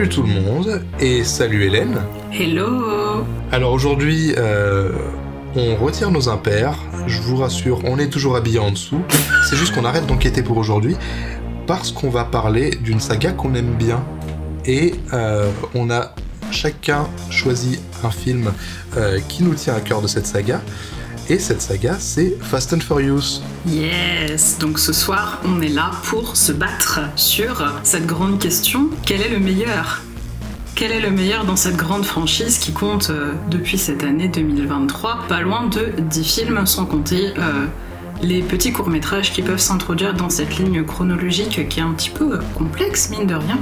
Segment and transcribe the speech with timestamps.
[0.00, 2.00] Salut tout le monde et salut Hélène.
[2.32, 4.92] Hello Alors aujourd'hui, euh,
[5.54, 6.78] on retire nos impairs.
[7.06, 9.02] Je vous rassure, on est toujours habillé en dessous.
[9.44, 10.96] C'est juste qu'on arrête d'enquêter pour aujourd'hui
[11.66, 14.02] parce qu'on va parler d'une saga qu'on aime bien.
[14.64, 16.14] Et euh, on a
[16.50, 18.52] chacun choisi un film
[18.96, 20.62] euh, qui nous tient à cœur de cette saga.
[21.30, 23.40] Et cette saga, c'est Fast and Furious.
[23.64, 29.20] Yes Donc ce soir, on est là pour se battre sur cette grande question, quel
[29.20, 30.02] est le meilleur?
[30.74, 35.26] Quel est le meilleur dans cette grande franchise qui compte euh, depuis cette année 2023
[35.28, 37.66] Pas loin de 10 films, sans compter euh,
[38.22, 42.38] les petits courts-métrages qui peuvent s'introduire dans cette ligne chronologique qui est un petit peu
[42.38, 43.60] euh, complexe, mine de rien,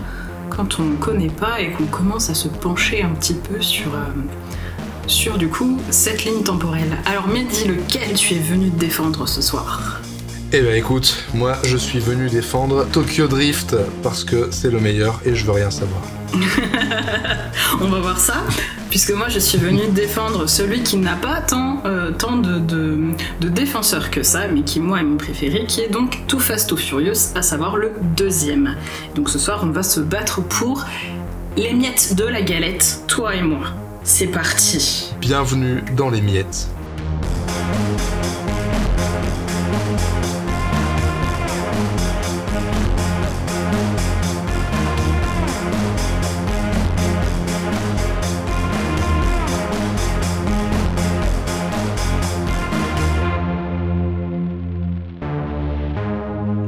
[0.49, 3.91] quand on ne connaît pas et qu'on commence à se pencher un petit peu sur,
[5.09, 6.99] sur du coup cette ligne temporelle.
[7.07, 10.01] Alors Mehdi, lequel tu es venu défendre ce soir?
[10.53, 15.21] Eh ben écoute, moi je suis venu défendre Tokyo Drift parce que c'est le meilleur
[15.25, 16.01] et je veux rien savoir.
[17.81, 18.45] On va voir ça,
[18.91, 22.99] puisque moi je suis venu défendre celui qui n'a pas tant, euh, tant de, de,
[23.41, 26.69] de défenseurs que ça, mais qui moi est mon préféré, qui est donc Too Fast
[26.69, 28.77] Too Furious, à savoir le deuxième.
[29.15, 30.85] Donc ce soir on va se battre pour
[31.57, 33.73] les miettes de la galette, toi et moi.
[34.11, 35.13] C'est parti.
[35.21, 36.67] Bienvenue dans les miettes.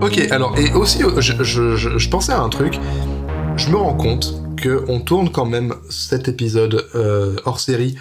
[0.00, 2.78] Ok, alors, et aussi, je- je- je pensais à un truc.
[3.56, 7.96] Je me rends compte que on tourne quand même cet épisode euh, hors série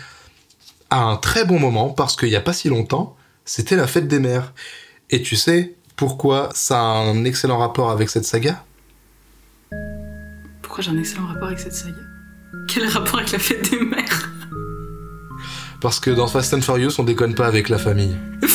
[0.89, 3.15] à un très bon moment parce qu'il n'y a pas si longtemps,
[3.45, 4.53] c'était la fête des mères.
[5.09, 8.63] Et tu sais pourquoi ça a un excellent rapport avec cette saga?
[10.61, 11.97] Pourquoi j'ai un excellent rapport avec cette saga?
[12.67, 14.29] Quel rapport avec la fête des mères?
[15.81, 18.15] Parce que dans Fast and Furious, on déconne pas avec la famille.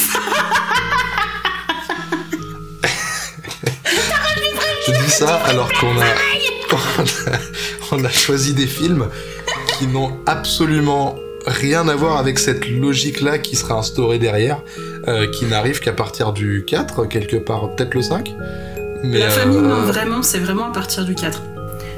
[4.87, 6.15] Je dis ça alors qu'on a,
[6.99, 7.03] on
[7.33, 9.09] a, on a choisi des films
[9.79, 14.63] qui n'ont absolument rien à voir avec cette logique-là qui sera instaurée derrière,
[15.09, 18.35] euh, qui n'arrive qu'à partir du 4, quelque part, peut-être le 5.
[19.03, 21.43] Mais, La famille, euh, non, vraiment, c'est vraiment à partir du 4.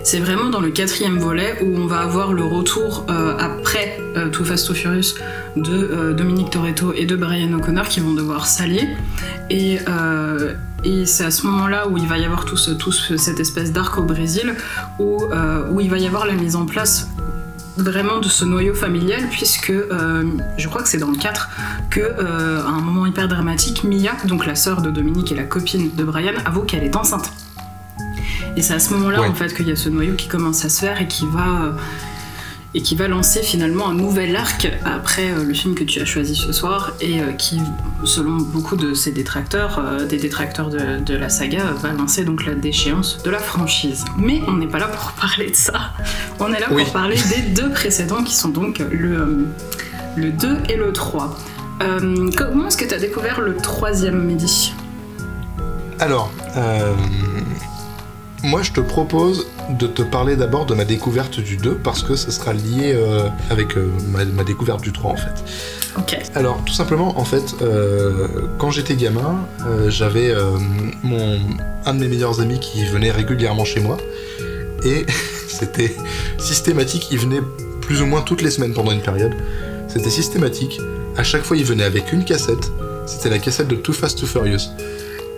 [0.07, 4.29] C'est vraiment dans le quatrième volet où on va avoir le retour euh, après euh,
[4.29, 5.15] Too Fast Too Furious
[5.57, 8.87] de euh, Dominique Toretto et de Brian O'Connor qui vont devoir s'allier.
[9.51, 13.41] Et, euh, et c'est à ce moment-là où il va y avoir tout, ce, cette
[13.41, 14.55] espèce d'arc au Brésil
[15.01, 15.25] où,
[15.73, 17.09] où il va y avoir la mise en place
[17.77, 21.51] vraiment de ce noyau familial puisque je crois que c'est dans le 4
[21.91, 25.91] que à un moment hyper dramatique Mia donc la sœur de Dominique et la copine
[25.95, 27.33] de Brian avoue qu'elle est enceinte
[28.57, 29.29] et c'est à ce moment-là Ouais.
[29.29, 31.63] en fait qu'il y a ce noyau qui commence à se faire et qui va
[31.65, 31.73] euh,
[32.75, 36.05] et qui va lancer finalement un nouvel arc après euh, le film que tu as
[36.05, 37.59] choisi ce soir et euh, qui,
[38.05, 42.55] selon beaucoup de ses détracteurs, des détracteurs de, de la saga, va lancer donc la
[42.55, 44.05] déchéance de la franchise.
[44.19, 45.93] Mais on n'est pas là pour parler de ça.
[46.39, 46.83] On est là Oui.
[46.85, 49.47] pour parler des deux précédents qui sont donc le,
[50.17, 51.35] le 2 et le 3.
[51.83, 54.75] Euh, comment est-ce que tu as découvert le troisième, Mehdi?
[55.99, 56.93] Alors, euh,
[58.47, 62.15] moi je te propose de te parler d'abord de ma découverte du 2 parce que
[62.15, 65.45] ça sera lié euh, avec euh, ma, ma découverte du 3 en fait.
[65.99, 66.17] Ok.
[66.35, 69.47] Alors tout simplement en fait, euh, quand j'étais gamin,
[69.89, 70.33] j'avais
[71.03, 71.41] mon
[71.85, 73.97] un de mes meilleurs amis qui venait régulièrement chez moi
[74.85, 75.05] et
[75.49, 75.95] c'était
[76.39, 77.43] systématique, il venait
[77.81, 79.35] plus ou moins toutes les semaines pendant une période.
[79.89, 80.81] C'était systématique.
[81.17, 82.71] À chaque fois, il venait avec une cassette.
[83.07, 84.69] C'était la cassette de Too Fast Too Furious.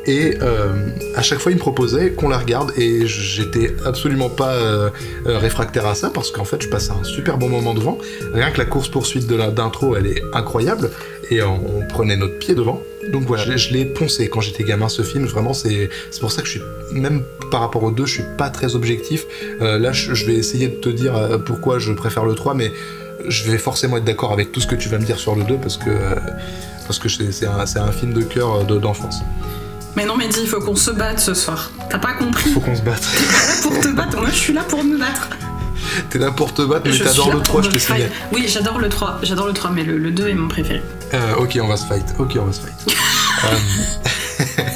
[0.08, 0.72] Et euh,
[1.16, 4.88] à chaque fois, il me proposait qu'on la regarde et j'étais absolument pas euh,
[5.26, 7.98] euh, réfractaire à ça parce qu'en fait, je passais un super bon moment devant.
[8.32, 10.90] Rien que la course poursuite de d'intro, elle est incroyable
[11.30, 12.82] et on, prenait notre pied devant.
[13.12, 15.26] Donc voilà, je, l'ai poncé quand j'étais gamin ce film.
[15.26, 15.90] Vraiment, c'est
[16.20, 19.26] pour ça que je suis même par rapport aux deux, je suis pas très objectif.
[19.60, 22.72] Là, je, vais essayer de te dire pourquoi je préfère le 3, mais
[23.26, 25.44] je vais forcément être d'accord avec tout ce que tu vas me dire sur le
[25.44, 25.90] 2 parce que
[26.86, 29.22] parce que c'est un, un film de cœur de- d'enfance.
[29.96, 31.70] Mais non, Mehdi, il faut qu'on se batte ce soir.
[31.90, 33.02] T'as pas compris Faut qu'on se batte.
[33.02, 35.28] Là pour te battre, moi je suis là pour me battre.
[36.10, 38.10] T'es là pour te battre, mais t'adores le pour 3, je te signale.
[38.32, 40.82] Oui, j'adore le 3, j'adore le 3, mais le, le 2 est mon préféré.
[41.14, 42.04] Euh, ok, on va se fight.
[42.18, 42.96] Ok, on va se fight.
[43.44, 43.56] Euh,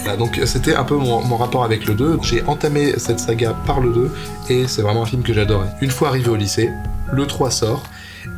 [0.04, 2.18] voilà, donc c'était un peu mon, mon rapport avec le 2.
[2.22, 4.10] J'ai entamé cette saga par le 2
[4.50, 5.66] et c'est vraiment un film que j'adorais.
[5.80, 6.70] Une fois arrivé au lycée,
[7.12, 7.82] le 3 sort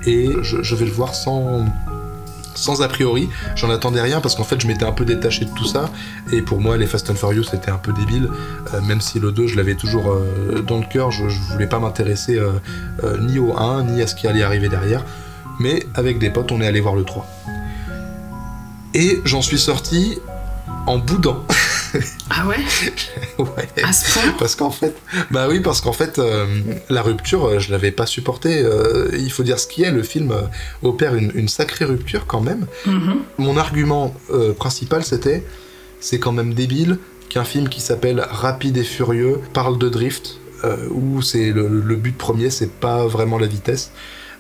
[0.06, 1.66] et je, je vais le voir sans,
[2.54, 3.28] sans a priori.
[3.56, 5.90] J'en attendais rien parce qu'en fait, je m'étais un peu détaché de tout ça.
[6.32, 8.28] Et pour moi, les Fast and Furious, c'était un peu débile.
[8.72, 11.78] Euh, même si le 2, je l'avais toujours euh, dans le cœur, je, voulais pas
[11.78, 12.52] m'intéresser euh,
[13.20, 15.04] ni au 1, ni à ce qui allait arriver derrière.
[15.60, 17.26] Mais avec des potes, on est allé voir le 3.
[18.94, 20.18] Et j'en suis sorti
[20.86, 21.44] en boudant.
[22.30, 22.56] Ah ouais
[23.38, 23.82] ouais.
[23.84, 24.94] À ce point Parce qu'en fait,
[25.30, 26.46] bah oui, parce qu'en fait, euh,
[26.88, 28.62] la rupture, euh, je l'avais pas supportée.
[28.62, 30.34] Euh, il faut dire ce qui est, le film
[30.82, 32.66] opère une, une sacrée rupture quand même.
[32.86, 33.22] Mhm.
[33.38, 35.44] Mon argument euh, principal, c'était,
[36.00, 36.98] c'est quand même débile
[37.28, 40.38] qu'un film qui s'appelle Rapide et Furieux parle de drift,
[40.90, 43.90] où c'est le, le but premier, c'est pas vraiment la vitesse.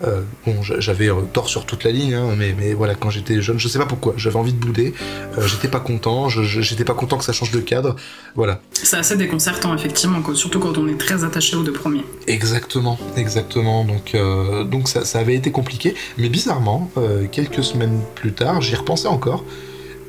[0.02, 3.10] Euh, bon, j'a- j'avais euh, tort sur toute la ligne, hein, mais, mais voilà, quand
[3.10, 4.92] j'étais jeune, je sais pas pourquoi, j'avais envie de bouder,
[5.38, 7.94] euh, j'étais pas content, j'étais pas content que ça change de cadre,
[8.34, 8.60] voilà.
[8.72, 12.04] C'est assez déconcertant, effectivement, surtout quand on est très attaché aux deux premiers.
[12.26, 13.84] Exactement, exactement.
[13.84, 15.94] Donc, euh, donc ça, ça avait été compliqué.
[16.18, 16.90] Mais bizarrement,
[17.30, 19.44] quelques semaines plus tard, j'y repensais encore.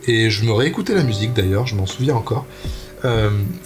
[0.08, 2.46] Et je me réécoutais la musique d'ailleurs, je m'en souviens encore.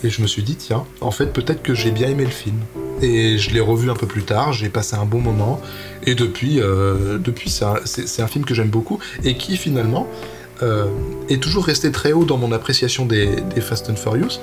[0.04, 2.58] Et je me suis dit, tiens, en fait, peut-être que j'ai bien aimé le film.
[3.02, 5.62] Et je l'ai revu un peu plus tard, j'ai passé un bon moment.
[6.06, 10.08] Et depuis, euh, depuis c'est un, film que j'aime beaucoup et qui finalement
[10.62, 10.88] euh,
[11.30, 14.40] est toujours resté très haut dans mon appréciation des, Fast and Furious.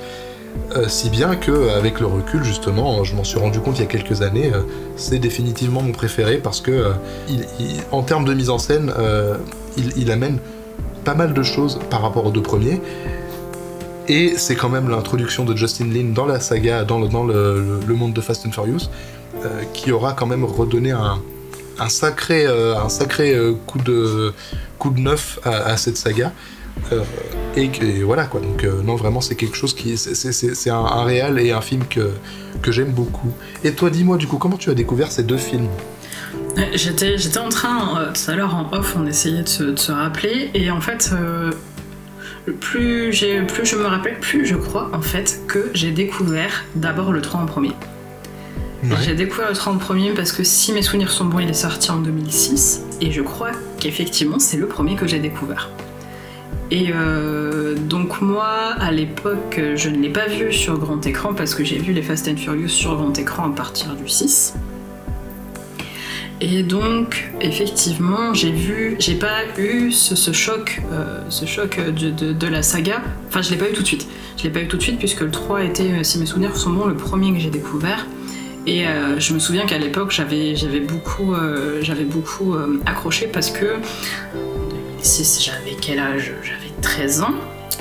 [0.75, 3.85] Euh, si bien que, avec le recul, justement, je m'en suis rendu compte il y
[3.85, 4.61] a quelques années, euh,
[4.95, 6.91] c'est définitivement mon préféré parce que,
[7.91, 8.91] en termes de mise en scène,
[9.77, 10.39] il amène
[11.03, 12.81] pas mal de choses par rapport aux deux premiers.
[14.09, 17.79] Et c'est quand même l'introduction de Justin Lin dans la saga, dans le, dans le,
[17.85, 18.89] le monde de Fast and Furious,
[19.43, 21.19] euh, qui aura quand même redonné un,
[21.79, 24.33] un sacré, euh, un sacré euh, coup, de,
[24.79, 26.31] coup de neuf à, cette saga.
[26.91, 27.01] Euh,
[27.55, 27.69] et,
[28.03, 29.97] voilà quoi, donc non vraiment c'est quelque chose qui.
[29.97, 32.11] c'est- un, un réal et un film que,
[32.61, 33.31] que j'aime beaucoup.
[33.63, 35.67] Et toi dis-moi du coup, comment tu as découvert ces deux films?
[36.73, 40.49] J'étais, en train, tout à l'heure en off, on essayait de se, de se rappeler,
[40.55, 41.13] et en fait,
[42.51, 47.41] plus, je me rappelle, plus je crois en fait que j'ai découvert d'abord le 3
[47.41, 47.73] en premier.
[48.83, 48.95] Ouais.
[49.03, 51.53] J'ai découvert le 3 en premier parce que si mes souvenirs sont bons, il est
[51.53, 55.69] sorti en 2006, et je crois qu'effectivement c'est le premier que j'ai découvert.
[56.69, 61.55] Et euh, donc moi, à l'époque, je ne l'ai pas vu sur grand écran parce
[61.55, 64.55] que j'ai vu les Fast and Furious sur grand écran à partir du 6.
[66.39, 72.11] Et donc, effectivement, j'ai vu, j'ai pas eu ce, ce choc, euh, ce choc de,
[72.11, 73.01] de- de la saga.
[73.27, 74.07] Enfin, je l'ai pas eu tout de suite.
[74.37, 76.55] Je l'ai pas eu tout de suite puisque le 3 était, euh, si mes souvenirs
[76.55, 78.05] sont bons, le premier que j'ai découvert.
[78.67, 83.27] Et euh, je me souviens qu'à l'époque, j'avais, j'avais beaucoup, euh, j'avais beaucoup euh, accroché
[83.27, 83.77] parce que
[84.35, 86.33] en 2006, j'avais quel âge?
[86.43, 87.33] J'avais 13 ans.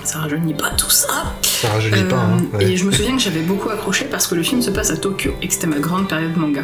[0.02, 1.34] Ça rajeunit pas tout ça.
[1.42, 2.70] Ça rajeunit pas, hein Euh, ouais.
[2.72, 4.96] Et je me souviens que j'avais beaucoup accroché parce que le film se passe à
[4.96, 6.62] Tokyo et que c'était ma grande période manga.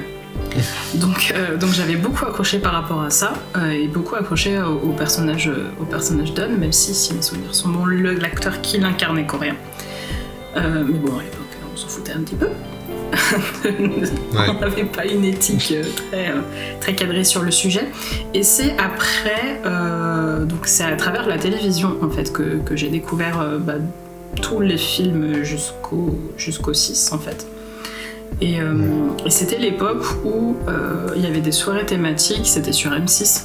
[0.94, 4.88] Donc euh, donc j'avais beaucoup accroché par rapport à ça euh, et beaucoup accroché au,
[4.88, 8.78] au personnage, euh, au personnage d'On, même si, si mes souvenirs sont bons, l'acteur qui
[8.78, 9.56] l'incarnait coréen.
[10.56, 12.48] Euh, mais bon, à l'époque, on s'en foutait un petit peu.
[14.32, 15.74] on n'avait pas une éthique
[16.10, 16.32] très,
[16.80, 17.88] très cadrée sur le sujet.
[18.32, 19.60] Et c'est après,
[20.46, 23.74] donc c'est à travers la télévision en fait que, que j'ai découvert bah,
[24.40, 27.46] tous les films jusqu'au jusqu'au 6 en fait.
[28.40, 28.74] Et, euh,
[29.24, 33.44] et c'était l'époque où euh, il y avait des soirées thématiques, c'était sur M6.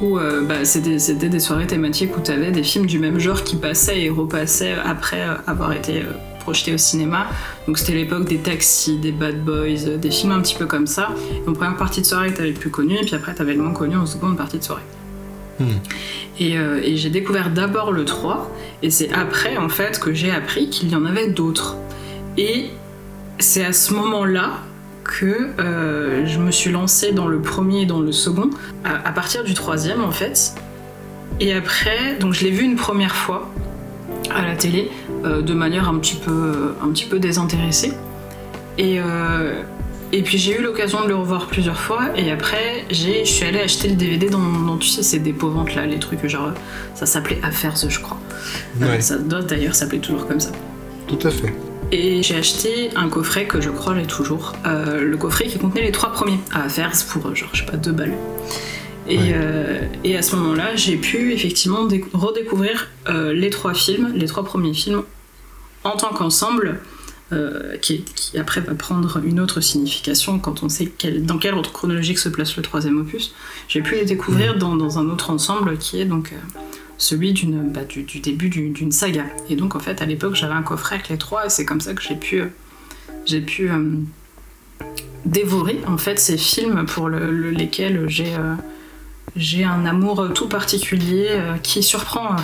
[0.00, 3.20] Où euh, bah, c'était c'était des soirées thématiques où tu avais des films du même
[3.20, 6.02] genre qui passaient et repassaient après avoir été
[6.42, 7.28] projetés au cinéma.
[7.66, 11.10] Donc c'était l'époque des taxis, des bad boys, des films un petit peu comme ça.
[11.46, 13.72] En première partie de soirée, t'avais le plus connu, et puis après t'avais le moins
[13.72, 14.82] connu en seconde partie de soirée.
[15.60, 15.66] Hmm.
[16.40, 18.50] Et, euh, et j'ai découvert d'abord le 3,
[18.82, 21.76] et c'est après en fait que j'ai appris qu'il y en avait d'autres.
[22.36, 22.70] Et
[23.38, 24.58] c'est à ce moment-là
[25.04, 28.50] que euh, je me suis lancée dans le premier et dans le second,
[28.84, 30.54] à, à partir du troisième en fait.
[31.40, 33.50] Et après, donc je l'ai vu une première fois
[34.34, 34.90] à la télé,
[35.24, 37.92] euh, de manière un petit peu, un petit peu désintéressée.
[38.78, 39.60] Et, euh,
[40.12, 43.44] et puis j'ai eu l'occasion de le revoir plusieurs fois, et après j'ai- je suis
[43.44, 46.52] allée acheter le DVD dans, dans, tu sais, ces dépôts-ventes là, les trucs genre,
[46.94, 48.18] ça s'appelait Affairs, je crois.
[48.80, 50.50] Ouais, ça doit d'ailleurs s'appeler toujours comme ça.
[51.08, 51.52] tout à fait.
[51.94, 54.54] Et j'ai acheté un coffret que je crois j'ai toujours.
[54.66, 57.70] Euh, le coffret qui contenait les trois premiers à faire pour euh, genre je sais
[57.70, 58.14] pas deux balles.
[59.08, 59.32] Et, Ouais.
[59.34, 64.26] euh, et à ce moment-là, j'ai pu effectivement décou- redécouvrir euh, les trois films, les
[64.26, 65.02] trois premiers films,
[65.84, 66.80] en tant qu'ensemble,
[67.80, 71.72] qui, qui après va prendre une autre signification quand on sait quel- dans quel ordre
[71.72, 73.34] chronologique se place le troisième opus.
[73.68, 76.32] J'ai pu les découvrir dans, dans un autre ensemble qui est donc
[76.98, 79.24] celui d'une, bah, du, du début du- d'une saga.
[79.50, 81.80] Et donc en fait à l'époque j'avais un coffret avec les trois et c'est comme
[81.80, 82.46] ça que j'ai pu, euh,
[83.26, 83.96] j'ai pu euh,
[85.24, 88.54] dévorer en fait ces films pour le- le- lesquels j'ai, euh,
[89.36, 91.28] j'ai un amour tout particulier
[91.62, 92.36] qui surprend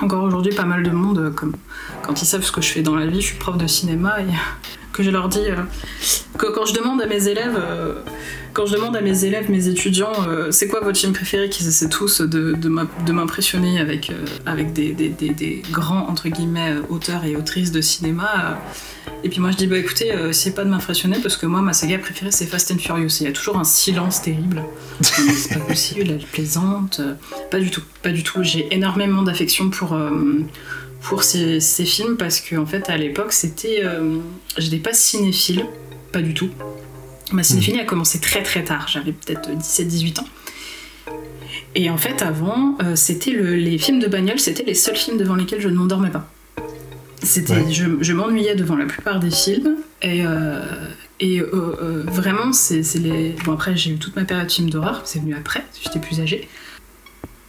[0.00, 1.54] encore aujourd'hui pas mal de monde, comme
[2.02, 4.20] quand ils savent ce que je fais dans la vie, je suis prof de cinéma
[4.22, 4.26] et
[4.92, 5.44] que je leur dis
[6.38, 7.58] que quand je demande à mes élèves
[8.58, 11.68] quand je demande à mes élèves, mes étudiants, euh, c'est quoi votre film préféré, qu'ils
[11.68, 16.82] essaient tous de, de m'impressionner avec, euh, avec des, des, des, grands, entre guillemets, euh,
[16.88, 18.58] auteurs et autrices de cinéma.
[19.22, 21.72] et puis moi je dis, bah écoutez, c'est pas de m'impressionner parce que moi, ma
[21.72, 23.20] saga préférée, c'est Fast and Furious.
[23.20, 24.64] Il y a toujours un silence terrible.
[25.02, 27.00] c'est pas possible, elle plaisante.
[27.52, 28.42] Pas du tout, pas du tout.
[28.42, 29.96] J'ai énormément d'affection pour
[31.02, 33.82] pour ces, ces, films parce qu'en en fait à l'époque c'était
[34.56, 35.64] j'étais pas cinéphile
[36.12, 36.50] pas du tout
[37.32, 40.26] Ma cinéphilie a commencé très très tard, j'avais peut-être 17-18 ans.
[41.74, 45.34] Et en fait, avant, euh, c'était les films de bagnole, c'était les seuls films devant
[45.34, 46.30] lesquels je ne m'endormais pas.
[47.22, 50.62] C'était, je, m'ennuyais devant la plupart des films et, euh,
[51.20, 53.34] et euh, vraiment, c'est, les.
[53.44, 56.20] Bon après, j'ai eu toute ma période de films d'horreur, c'est venu après, j'étais plus
[56.20, 56.48] âgée.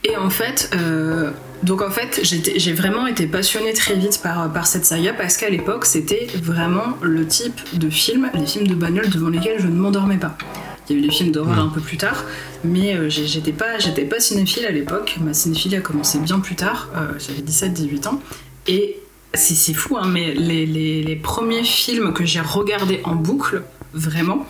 [0.03, 1.31] Et en fait, euh,
[1.63, 5.49] donc en fait, j'ai vraiment été passionnée très vite par, par cette saga parce qu'à
[5.49, 9.75] l'époque, c'était vraiment le type de film, les films de bagnole devant lesquels je ne
[9.75, 10.37] m'endormais pas.
[10.89, 12.23] Il y a eu des films d'horreur un peu plus tard,
[12.63, 13.77] mais euh, j'étais pas,
[14.09, 15.17] pas cinéphile à l'époque.
[15.21, 18.21] Ma cinéphilie a commencé bien plus tard, euh, j'avais 17-18 ans.
[18.67, 18.97] Et
[19.35, 23.63] c'est fou, hein, mais les, les, les premiers films que j'ai regardés en boucle,
[23.93, 24.47] vraiment,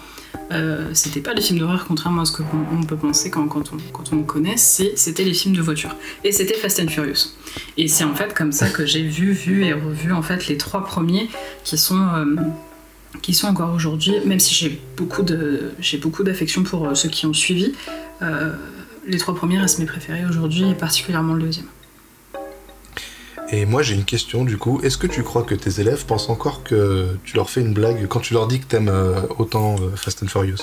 [0.51, 4.13] euh, c'était pas les films d'horreur, contrairement à ce qu'on peut penser quand, on, quand
[4.13, 5.95] on connaît, c'était les films de voiture.
[6.23, 7.35] Et c'était Fast and Furious.
[7.77, 10.57] Et c'est en fait comme ça que j'ai vu, vu et revu en fait les
[10.57, 11.29] trois premiers
[11.63, 12.35] qui sont, euh,
[13.21, 15.23] qui sont encore aujourd'hui, même si j'ai beaucoup
[16.23, 17.73] d'affection pour euh, ceux qui ont suivi,
[19.07, 21.65] les trois premiers restent mes préférés aujourd'hui et particulièrement le deuxième.
[23.51, 26.29] Et moi j'ai une question du coup, est-ce que tu crois que tes élèves pensent
[26.29, 29.75] encore que tu leur fais une blague quand tu leur dis que t'aimes euh, autant
[29.81, 30.57] euh, Fast and Furious?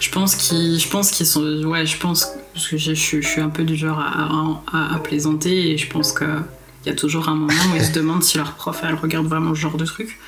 [0.00, 2.26] Je pense qu'ils, je sont, ouais, je pense
[2.70, 6.24] que je, suis un peu du genre à, plaisanter et je pense que
[6.84, 9.26] il y a toujours un moment où ils se demandent si leur prof elle regarde
[9.26, 10.20] vraiment ce genre de truc.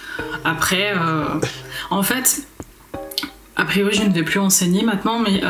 [0.45, 1.25] Après, euh,
[1.91, 2.43] en fait,
[3.55, 5.41] a priori je ne vais plus enseigner maintenant, mais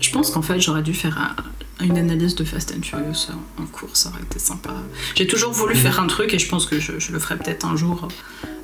[0.00, 1.36] je pense qu'en fait j'aurais dû faire
[1.80, 3.28] une analyse de Fast and Furious
[3.58, 4.74] en cours, ça aurait été sympa.
[5.16, 7.76] J'ai toujours voulu faire un truc et je pense que je, le ferai peut-être un
[7.76, 8.08] jour.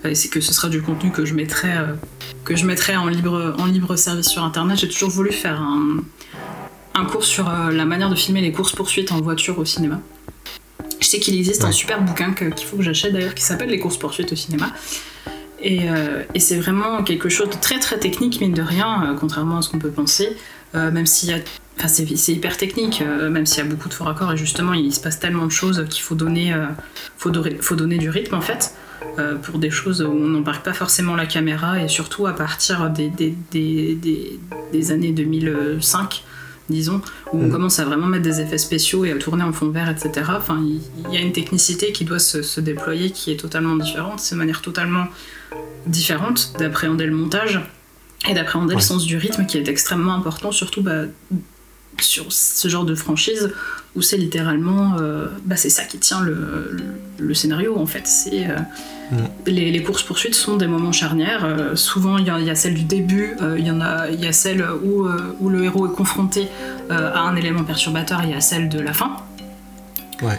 [0.04, 1.94] Euh, c'est que ce sera du contenu que je mettrai, euh,
[2.44, 4.78] que je mettrai en, libre, en libre service sur internet.
[4.78, 5.98] J'ai toujours voulu faire un,
[6.94, 10.00] un cours sur euh, la manière de filmer les courses-poursuites en voiture au cinéma.
[11.00, 13.78] Je sais qu'il existe un super bouquin qu'il faut que j'achète d'ailleurs qui s'appelle Les
[13.78, 14.72] courses-poursuites au cinéma.
[15.62, 15.88] Et,
[16.34, 19.68] et c'est vraiment quelque chose de très très technique, mine de rien, contrairement à ce
[19.68, 20.36] qu'on peut penser.
[20.72, 21.38] même s'il y a
[21.88, 24.92] c'est hyper technique, euh, même s'il y a beaucoup de faux raccords et justement il
[24.94, 26.66] se passe tellement de choses qu'il faut donner, euh,
[27.16, 28.74] faut, faut, donner du rythme en fait.
[29.18, 32.90] Euh, pour des choses où on n'embarque pas forcément la caméra et surtout à partir
[32.90, 34.38] des, des, des,
[34.72, 36.22] des années 2005
[36.68, 37.00] disons,
[37.32, 37.50] où on mm.
[37.50, 40.30] commence à vraiment mettre des effets spéciaux et à tourner en fond vert, etc.
[40.36, 44.20] Enfin, il y, a une technicité qui doit se, se déployer qui est totalement différente,
[44.20, 45.06] c'est une manière totalement
[45.86, 47.60] différente d'appréhender le montage
[48.28, 51.04] et d'appréhender le sens du rythme qui est extrêmement important, surtout bah,
[52.02, 53.50] sur ce genre de franchise
[53.96, 56.76] où c'est littéralement euh, bah c'est ça qui tient le,
[57.18, 58.06] le, scénario en fait.
[58.06, 58.56] C'est euh,
[59.10, 59.16] mm.
[59.46, 61.44] les, les, courses poursuites sont des moments charnières.
[61.44, 64.32] Euh, souvent il y, a celle du début il y en a il y a
[64.32, 65.06] celle où,
[65.40, 66.48] où le héros est confronté
[66.88, 69.16] à un élément perturbateur il y a celle de la fin.
[70.22, 70.38] Ouais.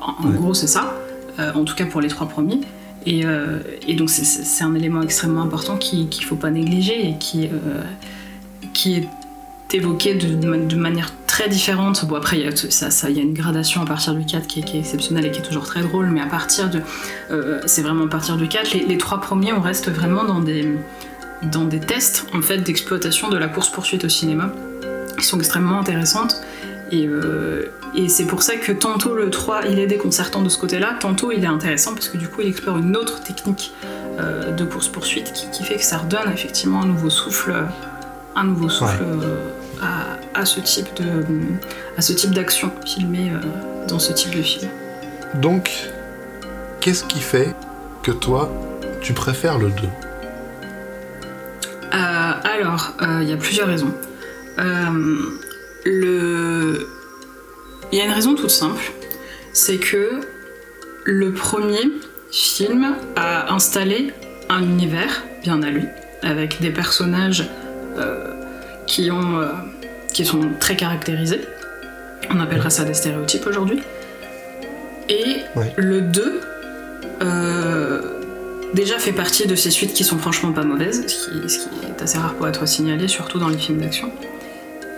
[0.00, 0.94] en, gros c'est ça.
[1.38, 2.60] En tout cas pour les trois premiers.
[3.06, 3.24] Et,
[3.86, 7.48] et donc c'est un élément extrêmement important qu'il ne faut pas négliger et qui,
[8.72, 9.08] qui est
[9.74, 12.04] évoqué de, de, manière très différente.
[12.06, 14.46] Bon, après, il y, a, ça, ça, y a une gradation à partir du 4
[14.46, 16.80] qui est, exceptionnelle et qui est toujours très drôle, mais à partir de.
[17.30, 18.74] Euh, c'est vraiment à partir du 4.
[18.88, 20.68] Les, trois premiers, on reste vraiment dans des,
[21.42, 24.52] dans des tests en fait, d'exploitation de la course-poursuite au cinéma,
[25.18, 26.36] qui sont extrêmement intéressantes.
[26.92, 30.58] Et, euh, et c'est pour ça que tantôt le 3 il est déconcertant de ce
[30.58, 33.72] côté-là, tantôt il est intéressant parce que du coup il explore une autre technique
[34.20, 37.54] euh, de course-poursuite qui, qui, fait que ça redonne effectivement un nouveau souffle,
[38.36, 39.02] un nouveau souffle
[40.34, 41.24] à, ce type de
[41.96, 44.70] à ce type d'action filmée euh, dans ce type de film.
[45.34, 45.70] Donc,
[46.80, 47.54] qu'est-ce qui fait
[48.02, 48.50] que toi,
[49.00, 49.76] tu préfères le 2
[51.92, 53.92] euh, Alors, euh, il y a plusieurs raisons.
[55.84, 56.88] le...
[57.92, 58.92] Il y a une raison toute simple,
[59.52, 60.20] c'est que
[61.04, 61.92] le premier
[62.32, 64.12] film a installé
[64.48, 65.84] un univers bien à lui,
[66.22, 67.48] avec des personnages
[68.86, 69.48] qui, ont, euh,
[70.14, 71.42] qui sont très caractérisés.
[72.30, 73.82] On appellera ça des stéréotypes aujourd'hui.
[75.10, 75.42] Et
[75.76, 76.40] le 2,
[77.20, 78.00] euh,
[78.72, 82.16] déjà fait partie de ces suites qui sont franchement pas mauvaises, ce qui, est assez
[82.16, 84.10] rare pour être signalé, surtout dans les films d'action.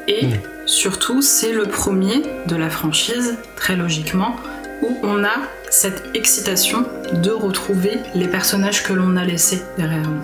[0.06, 0.38] Et hmm.
[0.66, 4.36] surtout, c'est le premier de la franchise, très logiquement,
[4.82, 5.34] où on a
[5.70, 10.22] cette excitation de retrouver les personnages que l'on a laissés derrière nous.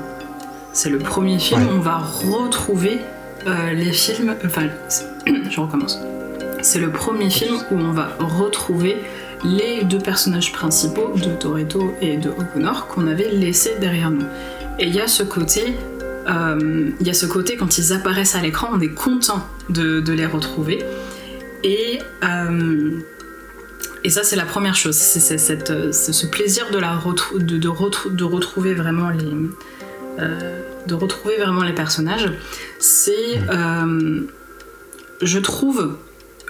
[0.73, 3.01] C'est le premier film où on va retrouver
[3.47, 4.35] euh, les films.
[4.45, 4.69] Enfin,
[5.51, 5.99] je recommence.
[6.63, 8.97] C'est le premier film où on va retrouver
[9.45, 14.27] les deux personnages principaux de Toretto et de O'Connor qu'on avait laissés derrière nous.
[14.79, 15.75] Et il y a ce côté,
[16.29, 20.13] euh, il y a ce côté quand ils apparaissent à l'écran, on est content de,
[20.13, 20.85] les retrouver.
[21.65, 22.91] Et, euh,
[24.05, 24.95] et ça, c'est la première chose.
[24.95, 27.01] C'est ce plaisir de, la
[27.39, 29.33] de, de, retrouver vraiment les,
[30.21, 32.33] euh, de retrouver vraiment les personnages.
[32.79, 33.41] C'est,
[35.23, 35.97] je trouve,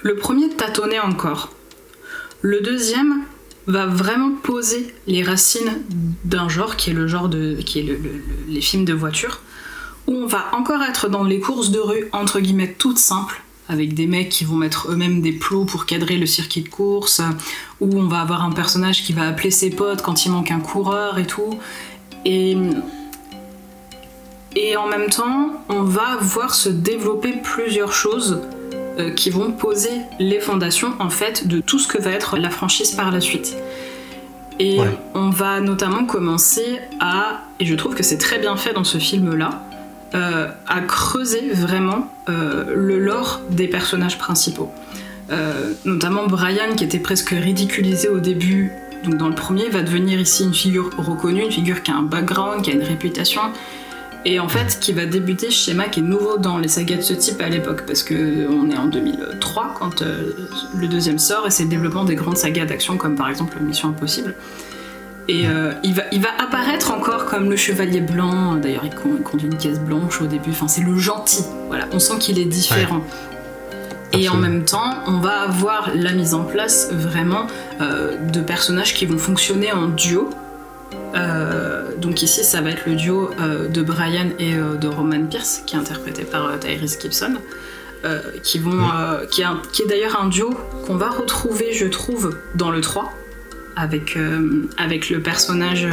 [0.03, 1.53] le premier tâtonner encore.
[2.41, 3.23] Le deuxième
[3.67, 5.81] va vraiment poser les racines
[6.25, 7.99] d'un genre qui est le genre de qui est
[8.49, 9.41] les films de voiture
[10.07, 13.93] où on va encore être dans les courses de rue entre guillemets toutes simples avec
[13.93, 17.21] des mecs qui vont mettre eux-mêmes des plots pour cadrer le circuit de course
[17.79, 20.59] où on va avoir un personnage qui va appeler ses potes quand il manque un
[20.59, 21.57] coureur et tout
[22.25, 22.57] et
[24.55, 28.41] et en même temps on va voir se développer plusieurs choses
[28.99, 32.49] euh, qui vont poser les fondations en fait de tout ce que va être la
[32.49, 33.55] franchise par la suite.
[34.59, 34.77] Et
[35.15, 38.99] on va notamment commencer à, et je trouve que c'est très bien fait dans ce
[38.99, 39.63] film-là,
[40.13, 44.71] euh, à creuser vraiment euh, le lore des personnages principaux.
[45.85, 48.71] notamment Brian, qui était presque ridiculisé au début,
[49.03, 52.03] donc dans le premier, va devenir ici une figure reconnue, une figure qui a un
[52.03, 53.41] background, qui a une réputation,
[54.25, 57.01] et en fait qui va débuter ce schéma qui est nouveau dans les sagas de
[57.01, 60.31] ce type à l'époque parce que on est en 2003 quand euh,
[60.75, 63.89] le deuxième sort et c'est le développement des grandes sagas d'action comme par exemple Mission
[63.89, 64.35] Impossible.
[65.29, 69.47] Et euh, il, va, il va apparaître encore comme le chevalier blanc d'ailleurs il, conduit
[69.47, 71.87] une caisse blanche au début enfin c'est le gentil voilà.
[71.91, 73.01] On sent qu'il est différent.
[74.15, 77.47] Et en même temps, on va avoir la mise en place vraiment
[77.81, 80.29] euh, de personnages qui vont fonctionner en duo,
[81.15, 85.25] euh, donc ici, ça va être le duo euh, de Brian et euh, de Roman
[85.25, 87.35] Pierce, qui est interprété par Tyrese Gibson,
[88.43, 88.81] qui, vont,
[89.31, 90.53] qui est, d'ailleurs un duo
[90.85, 93.13] qu'on va retrouver, je trouve, dans le 3,
[93.77, 94.17] avec,
[94.77, 95.87] avec le personnage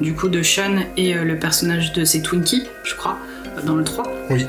[0.00, 3.18] du coup de Sean et le personnage de ses Twinkie, je crois,
[3.64, 4.10] dans le 3.
[4.30, 4.46] Oui.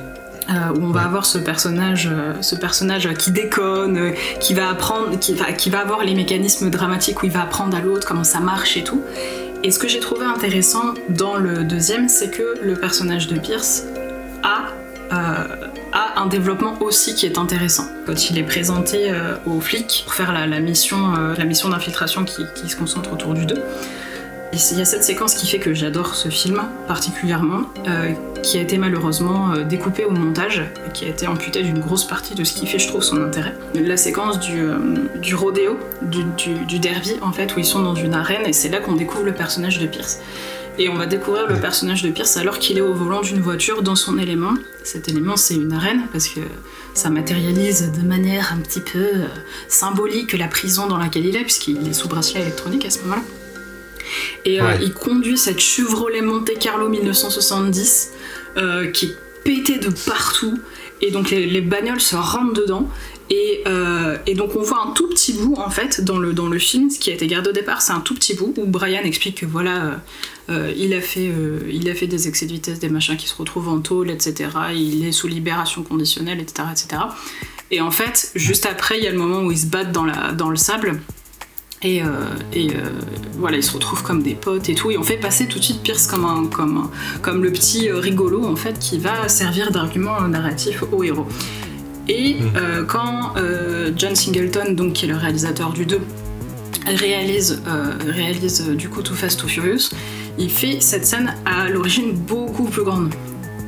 [0.50, 2.10] où on va avoir ce personnage,
[2.40, 7.22] ce personnage qui déconne, qui va apprendre, qui va, qui va avoir les mécanismes dramatiques
[7.22, 9.04] où il va apprendre à l'autre comment ça marche et tout.
[9.64, 13.84] Et ce que j'ai trouvé intéressant dans le deuxième, c'est que le personnage de Pierce
[14.44, 14.68] a,
[15.12, 15.48] euh,
[16.16, 17.88] un développement aussi qui est intéressant.
[18.06, 22.24] Quand il est présenté euh, aux flics pour faire la, mission, euh, la mission d'infiltration
[22.24, 23.56] qui, qui, se concentre autour du 2,
[24.72, 28.62] il y a cette séquence qui fait que j'adore ce film particulièrement, euh, qui a
[28.62, 32.44] été malheureusement euh, découpée au montage, et qui a été amputée d'une grosse partie de
[32.44, 33.56] ce qui fait, je trouve, son intérêt.
[33.76, 34.78] La séquence du, euh,
[35.22, 36.24] du rodéo, du,
[36.66, 39.24] du, derby, en fait, où ils sont dans une arène, et c'est là qu'on découvre
[39.24, 40.20] le personnage de Pierce.
[40.80, 43.82] Et on va découvrir le personnage de Pierce alors qu'il est au volant d'une voiture
[43.82, 44.54] dans son élément.
[44.84, 46.42] Cet élément, c'est une arène, parce que
[46.94, 49.08] ça matérialise de manière un petit peu
[49.68, 53.22] symbolique la prison dans laquelle il est, puisqu'il est sous bracelet électronique à ce moment-là.
[54.46, 58.12] Et euh, il conduit cette Chevrolet Monte Carlo 1970
[58.58, 60.60] euh, qui est pétée de partout.
[61.02, 62.90] Et donc les, bagnoles se rentrent dedans.
[63.68, 66.58] Euh, et, donc on voit un tout petit bout en fait dans le, dans le
[66.58, 69.02] film, ce qui a été gardé au départ, c'est un tout petit bout où Brian
[69.04, 70.02] explique que voilà,
[70.50, 71.30] il, a fait,
[71.70, 74.50] il a fait des excès de vitesse, des machins qui se retrouvent en tôle, etc.
[74.74, 76.70] Il est sous libération conditionnelle, etc.
[76.72, 77.02] etc.
[77.70, 80.06] Et en fait, juste après, il y a le moment où ils se battent dans,
[80.06, 81.02] la, dans le sable.
[81.84, 82.06] Et, euh,
[82.54, 82.90] et euh,
[83.38, 84.90] voilà, ils se retrouvent comme des potes et tout.
[84.90, 86.90] Et on fait passer tout de suite Pierce comme, un, comme,
[87.22, 91.28] comme le petit euh, rigolo en fait qui va servir d'argument narratif au héros.
[92.10, 92.86] Et mmh.
[92.88, 93.34] quand
[93.98, 96.00] John Singleton, donc, qui est le réalisateur du 2,
[96.86, 97.62] réalise,
[98.08, 99.90] réalise du coup Too Fast Too Furious,
[100.38, 103.14] il fait cette scène à l'origine beaucoup plus grande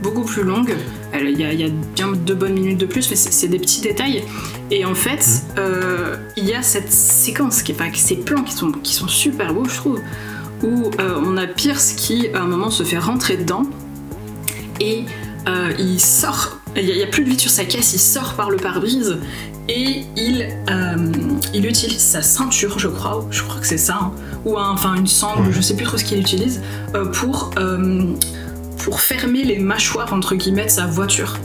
[0.01, 0.75] beaucoup plus longue.
[1.13, 4.23] Il y, a, bien deux bonnes minutes de plus, mais c'est des petits détails.
[4.71, 5.59] Et en fait, mmh.
[5.59, 9.07] euh, il y a cette séquence, qui est pas, ces plans qui sont, qui sont
[9.07, 9.99] super beaux, je trouve,
[10.63, 13.63] où euh, on a Pierce qui, à un moment, se fait rentrer dedans
[14.79, 15.05] et
[15.47, 16.59] euh, il sort.
[16.75, 19.17] Il n'y a, plus de vie sur sa caisse, il sort par le pare-brise
[19.67, 20.47] et il,
[21.53, 24.11] il utilise sa ceinture, je crois, je crois que c'est ça, hein,
[24.45, 26.61] ou enfin une sangle, je sais plus trop ce qu'il utilise,
[27.13, 27.51] pour
[28.79, 31.37] pour fermer les mâchoires entre guillemets de sa voiture.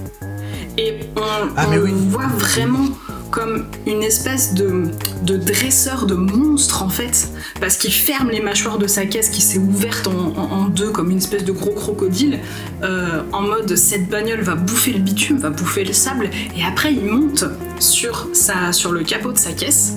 [0.77, 1.21] Et on,
[1.57, 1.67] ah,
[2.09, 2.89] voit vraiment
[3.31, 4.85] comme une espèce de,
[5.23, 7.29] de dresseur de monstre en fait,
[7.61, 11.19] parce qu'il ferme les mâchoires de sa caisse qui s'est ouverte en, deux comme une
[11.19, 12.39] espèce de gros crocodile,
[12.85, 16.93] euh, en mode cette bagnole va bouffer le bitume, va bouffer le sable, et après
[16.93, 17.45] il monte
[17.81, 19.95] sur, sa, sur le capot de sa caisse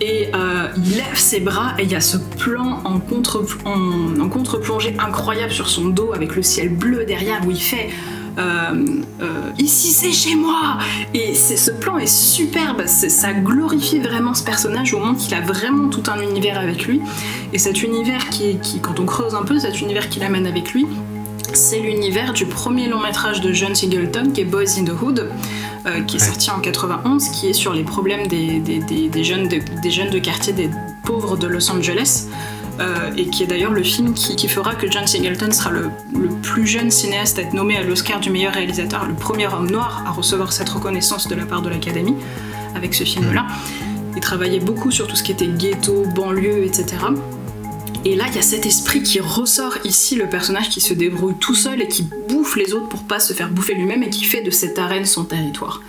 [0.00, 4.28] et euh, il lève ses bras et il y a ce plan en contre en,
[4.28, 7.90] contre-plongée incroyable sur son dos avec le ciel bleu derrière où il fait
[8.38, 8.84] euh,
[9.20, 10.78] euh, ici c'est chez moi.
[11.14, 12.86] Et ce plan est superbe.
[12.86, 17.00] Ça glorifie vraiment ce personnage au monde qu'il a vraiment tout un univers avec lui.
[17.52, 20.72] Et cet univers qui, qui quand on creuse un peu cet univers qu'il amène avec
[20.72, 20.86] lui
[21.52, 25.30] c'est l'univers du premier long métrage de John Singleton qui est Boys in the Hood
[25.86, 28.60] euh, qui est sorti en 91, qui est sur les problèmes des,
[29.22, 30.68] jeunes, de, des jeunes de quartier des
[31.04, 32.26] pauvres de Los Angeles.
[32.80, 35.90] Euh, et qui est d'ailleurs le film qui, fera que John Singleton sera le,
[36.42, 40.04] plus jeune cinéaste à être nommé à l'Oscar du meilleur réalisateur, le premier homme noir
[40.06, 42.14] à recevoir cette reconnaissance de la part de l'Académie
[42.76, 43.46] avec ce film-là.
[44.14, 46.98] Il travaillait beaucoup sur tout ce qui était ghetto, banlieue, etc.
[48.08, 51.34] Et là, il y a cet esprit qui ressort ici, le personnage qui se débrouille
[51.38, 54.24] tout seul et qui bouffe les autres pour pas se faire bouffer lui-même et qui
[54.24, 55.82] fait de cette arène son territoire.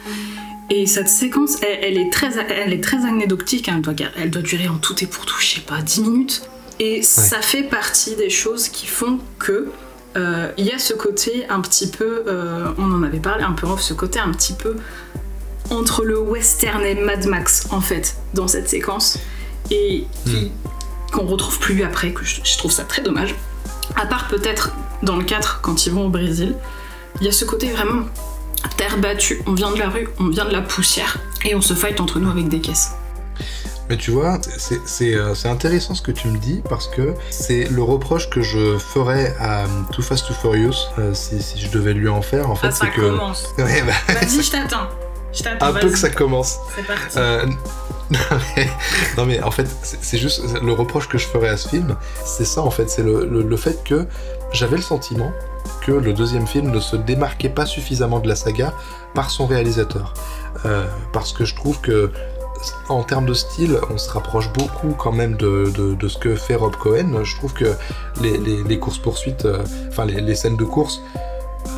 [0.69, 3.81] Et cette séquence, elle, est, très, elle est très anecdotique, hein.
[4.17, 6.41] elle, doit, durer en tout et pour tout, je sais pas, 10 minutes.
[6.81, 9.69] Et ça fait partie des choses qui font que
[10.17, 13.53] euh, il y a ce côté un petit peu, euh, on en avait parlé un
[13.53, 14.75] peu off, ce côté un petit peu
[15.69, 19.19] entre le western et Mad Max en fait dans cette séquence
[19.71, 20.49] et qui, hmm
[21.11, 23.35] qu'on retrouve plus après, que je, trouve ça très dommage.
[23.95, 26.55] À part peut-être dans le 4, quand ils vont au Brésil,
[27.19, 28.05] il y a ce côté vraiment
[28.77, 29.41] terre battue.
[29.47, 32.19] On vient de la rue, on vient de la poussière, et on se fight entre
[32.19, 32.91] nous avec des caisses.
[33.89, 37.81] Mais tu vois, euh, c'est intéressant ce que tu me dis parce que c'est le
[37.81, 42.21] reproche que je ferais à Too Fast Too Furious euh, si, je devais lui en
[42.21, 42.51] faire.
[42.51, 43.01] En fait, ah, c'est que.
[43.01, 43.47] Commence.
[43.57, 44.87] Bah, Vas-y, je t'attends.
[45.61, 46.59] Un peu que ça commence.
[46.75, 47.17] C'est parti.
[47.17, 47.47] Euh,
[49.17, 51.95] non mais en fait, c'est juste le reproche que je ferais à ce film,
[52.25, 54.07] c'est ça en fait, c'est le, fait que
[54.51, 55.31] j'avais le sentiment
[55.85, 58.73] que le deuxième film ne se démarquait pas suffisamment de la saga
[59.13, 60.13] par son réalisateur.
[60.65, 62.11] Euh, parce que je trouve que
[62.89, 65.71] en termes de style, on se rapproche beaucoup quand même de,
[66.05, 67.23] ce que fait Rob Cohen.
[67.23, 67.73] Je trouve que
[68.21, 71.01] les, courses-poursuites, euh, enfin les, scènes de course,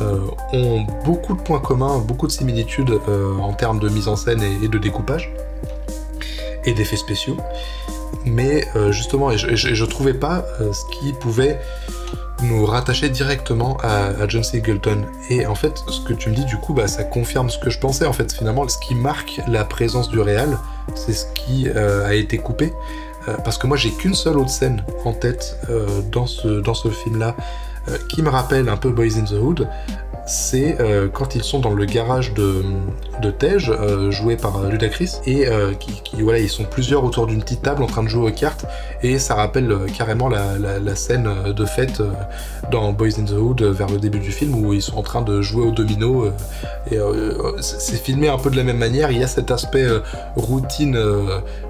[0.00, 0.18] euh,
[0.52, 2.98] ont beaucoup de points communs, beaucoup de similitudes
[3.40, 5.32] en termes de mise en scène et de découpage
[6.64, 7.36] et d'effets spéciaux.
[8.24, 11.60] Mais euh, justement, et je, je, trouvais pas euh, ce qui pouvait
[12.42, 15.06] nous rattacher directement à, John Singleton.
[15.30, 17.70] Et en fait, ce que tu me dis, du coup, bah, ça confirme ce que
[17.70, 18.04] je pensais.
[18.04, 20.58] En fait, finalement, ce qui marque la présence du réal,
[20.94, 22.72] c'est ce qui euh, a été coupé.
[23.44, 25.56] parce que moi, j'ai qu'une seule autre scène en tête
[26.10, 27.36] dans ce, dans ce film-là,
[28.08, 29.68] qui me rappelle un peu Boys in the Hood,
[30.26, 32.62] c'est euh, quand ils sont dans le garage de,
[33.20, 35.46] de Tej, euh, joué par euh, Ludacris, et
[35.78, 38.66] qui, voilà, ils sont plusieurs autour d'une petite table en train de jouer aux cartes,
[39.02, 42.02] et ça rappelle carrément la, scène de fête
[42.70, 45.22] dans Boys in the Hood vers le début du film où ils sont en train
[45.22, 46.26] de jouer au domino.
[46.90, 46.98] et
[47.60, 49.10] c'est filmé un peu de la même manière.
[49.10, 49.86] Il y a cet aspect
[50.36, 50.98] routine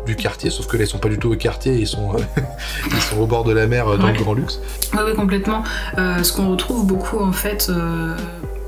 [0.07, 2.13] du quartier, sauf que là ils sont pas du tout au quartier, ils sont,
[2.91, 4.61] ils sont au bord de la mer dans le grand luxe.
[4.95, 5.63] Oui, complètement.
[5.97, 7.71] ce qu'on retrouve beaucoup en fait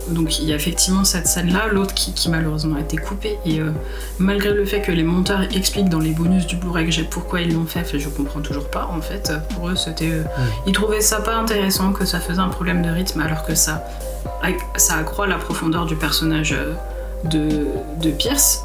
[0.09, 3.39] donc il y a effectivement cette scène-là, l'autre qui, malheureusement a été coupée.
[3.47, 3.71] Et euh,
[4.19, 7.41] malgré le fait que les monteurs expliquent dans les bonus du Blu-ray que j'ai pourquoi
[7.41, 9.33] ils l'ont fait, je comprends toujours pas en fait.
[9.55, 10.23] Pour eux, c'était, euh,
[10.67, 13.85] ils trouvaient ça pas intéressant, que ça faisait un problème de rythme, alors que ça,
[14.77, 16.75] ça accroît la profondeur du personnage euh,
[17.31, 17.67] de,
[18.01, 18.65] de Pierce.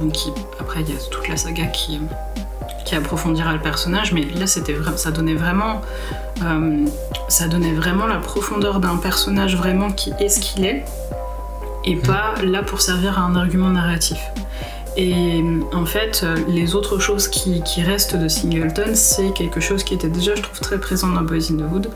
[0.00, 0.14] donc
[0.58, 2.00] après, il y a toute la saga qui
[2.90, 5.80] qui approfondira le personnage, mais là c'était ça donnait vraiment,
[6.42, 6.86] euh,
[7.28, 10.84] ça donnait vraiment la profondeur d'un personnage vraiment qui est ce qu'il est,
[11.84, 12.02] et mm.
[12.02, 14.18] pas là pour servir à un argument narratif.
[14.96, 20.08] Et en fait, les autres choses qui, restent de Singleton, c'est quelque chose qui était
[20.08, 21.90] déjà, je trouve, très présent dans Boys in the Hood,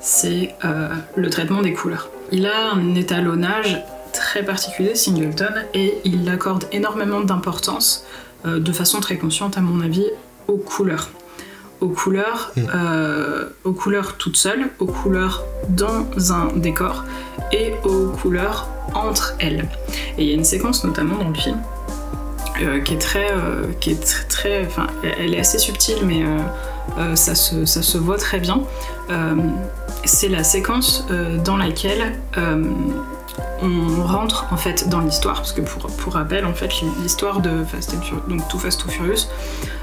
[0.00, 2.08] c'est euh, le traitement des couleurs.
[2.32, 3.80] Il a un étalonnage
[4.12, 8.04] très particulier, Singleton, et il accorde énormément d'importance,
[8.44, 10.06] euh, de façon très consciente à mon avis,
[10.48, 11.10] aux couleurs.
[11.80, 12.60] Aux couleurs, mm.
[12.74, 17.04] euh, aux couleurs toutes seules, aux couleurs dans un décor
[17.52, 19.68] et aux couleurs entre elles.
[20.16, 21.60] Et il y a une séquence notamment dans le film
[22.60, 24.86] euh, qui est très, euh, qui est très, enfin,
[25.18, 26.22] elle est assez subtile, mais
[27.16, 28.62] ça, se, ça, se, voit très bien.
[30.04, 31.06] c'est la séquence
[31.44, 32.12] dans laquelle
[33.60, 36.70] on rentre en fait dans l'histoire, parce que pour, pour rappel, en fait,
[37.02, 39.28] l'histoire de Fast and Furious, donc Too Fast Too Furious,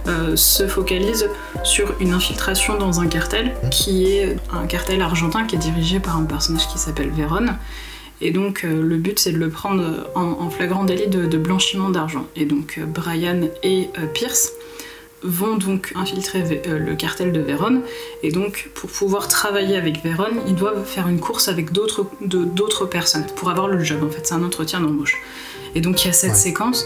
[0.07, 1.29] euh, se focalise
[1.63, 6.17] sur une infiltration dans un cartel qui est un cartel argentin qui est dirigé par
[6.17, 7.47] un personnage qui s'appelle Véron
[8.21, 12.25] Et donc le but c'est de le prendre en, flagrant délit de, blanchiment d'argent.
[12.35, 14.51] Et donc Brian et Pierce
[15.23, 17.81] vont donc infiltrer le cartel de Vérone
[18.23, 23.25] et donc pour pouvoir travailler avec Vérone ils doivent faire une course avec d'autres personnes
[23.35, 25.17] pour avoir le job en fait c'est un entretien d'embauche
[25.75, 26.85] et donc il y a cette séquence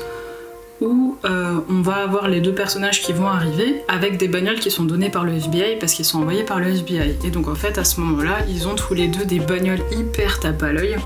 [0.81, 4.69] où euh, on va avoir les deux personnages qui vont arriver avec des bagnoles qui
[4.71, 7.15] sont données par le FBI parce qu'ils sont envoyés par le FBI.
[7.23, 10.39] Et donc en fait à ce moment-là, ils ont tous les deux des bagnoles hyper
[10.39, 10.97] tape à l'œil.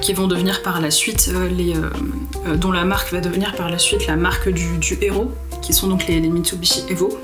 [0.00, 3.70] Qui vont devenir par la suite euh, les euh, dont la marque va devenir par
[3.70, 7.18] la suite la marque du, héros qui sont donc les, Mitsubishi Evo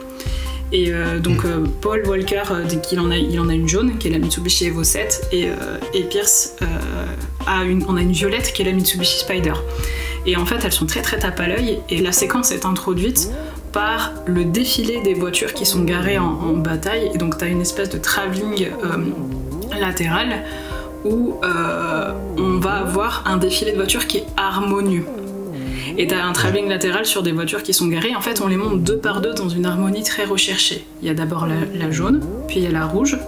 [0.71, 1.47] et donc
[1.81, 2.43] Paul Walker
[2.93, 5.49] il en a il en a une jaune qui est la Mitsubishi Evo 7 et,
[5.95, 6.57] et Pierce
[7.47, 9.55] a une on a une violette qui est la Mitsubishi Spider
[10.29, 11.81] et en fait, elles sont très très tape à l'œil.
[11.89, 13.31] Et la séquence est introduite
[13.73, 17.11] par le défilé des voitures qui sont garées en, bataille.
[17.15, 20.45] Et donc, tu as une espèce de travelling euh, latéral
[21.09, 25.05] où euh, on va avoir un défilé de voitures qui est harmonieux.
[25.97, 28.15] Et tu as un travelling latéral sur des voitures qui sont garées.
[28.15, 30.87] En fait, on les monte deux par deux dans une harmonie très recherchée.
[31.03, 33.19] Il y a d'abord la, la jaune, puis il y a la rouge.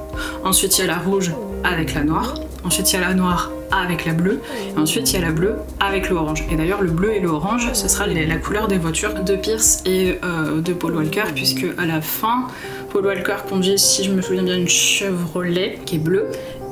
[0.45, 1.33] Ensuite, il y a la rouge
[1.65, 2.35] avec la noire.
[2.63, 4.41] Ensuite, il y a la noire avec la bleue.
[4.77, 6.45] Et ensuite, il y a la bleue avec l'orange.
[6.51, 10.19] Et d'ailleurs, le bleu et l'orange, ce sera la couleur des voitures de Pierce et
[10.25, 12.47] euh, de Paul Walker, puisque à la fin,
[12.91, 16.27] Paul Walker conduit, si je me souviens bien, une Chevrolet qui est bleue,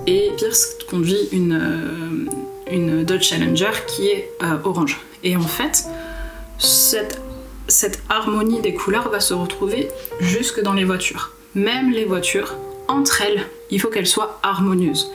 [0.08, 4.98] et Pierce conduit une, euh, une Dodge Challenger qui est euh, orange.
[5.22, 5.84] Et en fait,
[6.58, 7.20] cette,
[7.68, 11.32] cette harmonie des couleurs va se retrouver jusque dans les voitures.
[11.54, 12.54] Même les voitures,
[12.88, 15.12] entre elles, il faut qu'elles soient harmonieuses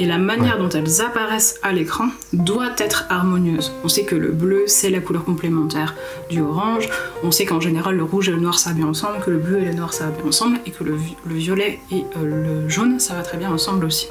[0.00, 3.72] et la manière dont elles apparaissent à l'écran doit être harmonieuse.
[3.84, 5.94] On sait que le bleu, c'est la couleur complémentaire
[6.30, 6.88] du orange,
[7.22, 9.38] on sait qu'en général le rouge et le noir ça va bien ensemble, que le
[9.38, 12.68] bleu et le noir ça va bien ensemble, et que le, violet et euh, le
[12.68, 14.08] jaune ça va très bien ensemble aussi.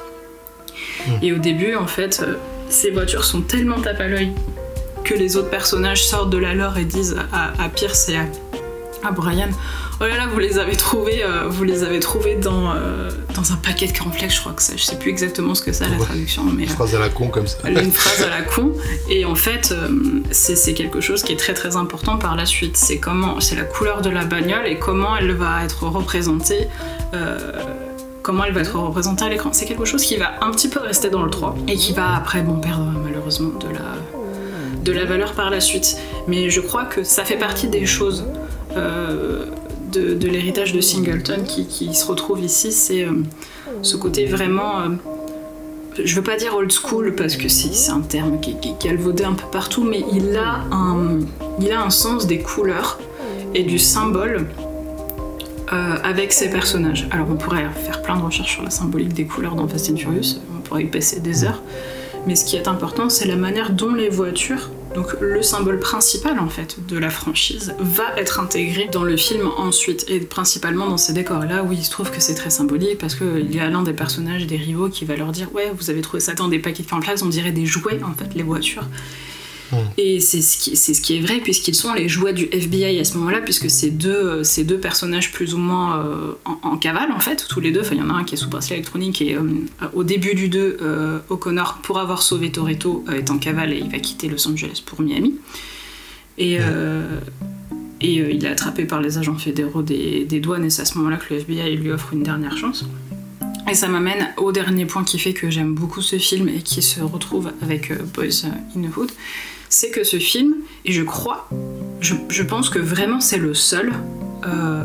[1.22, 2.34] Et au début, en fait, euh,
[2.68, 4.32] ces voitures sont tellement tape à l'œil
[5.04, 9.50] que les autres personnages sortent de la lore et disent à, Pierce et à Brian
[10.00, 13.52] Oh là là, vous les avez trouvés, euh, vous les avez trouvés dans, euh, dans
[13.52, 15.88] un paquet de cornflakes, je crois que ça, je sais plus exactement ce que c'est
[15.88, 16.42] la traduction.
[16.44, 17.58] Mais, une phrase à la con comme ça.
[17.68, 18.72] Une phrase à la con.
[19.08, 19.88] Et en fait, euh,
[20.32, 22.76] c'est quelque chose qui est très très important par la suite.
[22.76, 26.66] C'est comment, c'est la couleur de la bagnole et comment elle va être représentée.
[28.22, 29.50] Comment elle va être représentée à l'écran.
[29.52, 32.14] C'est quelque chose qui va un petit peu rester dans le 3 et qui va
[32.14, 35.96] après bon, perdre malheureusement de la, de la valeur par la suite.
[36.28, 38.24] Mais je crois que ça fait partie des choses
[39.92, 43.12] de, l'héritage de Singleton qui, se retrouve ici, c'est euh,
[43.82, 44.80] ce côté vraiment.
[44.80, 44.88] Euh,
[46.02, 49.24] je veux pas dire old school parce que c'est un terme qui, qui, est galvaudé
[49.24, 51.18] un peu partout, mais il a, un,
[51.60, 52.98] il a un sens des couleurs
[53.54, 54.46] et du symbole
[55.72, 57.06] euh, avec ses personnages.
[57.10, 59.96] Alors on pourrait faire plein de recherches sur la symbolique des couleurs dans Fast and
[59.96, 61.62] Furious, on pourrait y passer des heures,
[62.26, 66.38] mais ce qui est important c'est la manière dont les voitures donc le symbole principal
[66.38, 70.04] en fait de la franchise va être intégré dans le film ensuite.
[70.08, 73.14] Et principalement dans ces décors là où il se trouve que c'est très symbolique parce
[73.14, 76.02] qu'il y a l'un des personnages des rivaux qui va leur dire ouais vous avez
[76.02, 78.84] trouvé ça dans des paquets de on dirait des jouets en fait les voitures
[79.96, 83.40] et c'est ce, qui, est vrai puisqu'ils sont les jouets du FBI à ce moment-là,
[83.40, 87.60] puisque ces deux, ces deux personnages plus ou moins euh, en, cavale en fait, tous
[87.60, 87.82] les deux.
[87.90, 89.42] il y en a un qui est sous bracelet électronique et euh,
[89.94, 93.90] au début du 2, euh, O'Connor, pour avoir sauvé Toretto, est en cavale et il
[93.90, 95.34] va quitter Los Angeles pour Miami.
[96.38, 96.58] Et,
[98.04, 101.32] il est attrapé par les agents fédéraux des, douanes et c'est à ce moment-là que
[101.32, 102.84] le FBI lui offre une dernière chance.
[103.70, 106.82] Et ça m'amène au dernier point qui fait que j'aime beaucoup ce film et qui
[106.82, 108.44] se retrouve avec Boys
[108.76, 109.12] in the Hood,
[109.72, 111.48] c'est que ce film, et je crois,
[112.00, 113.92] je, pense que vraiment c'est le seul,
[114.46, 114.84] euh,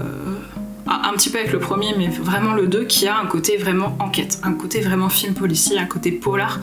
[0.87, 3.97] un, petit peu avec le premier, mais vraiment le 2, qui a un côté vraiment
[3.99, 6.61] enquête, un côté vraiment film policier, un côté polar,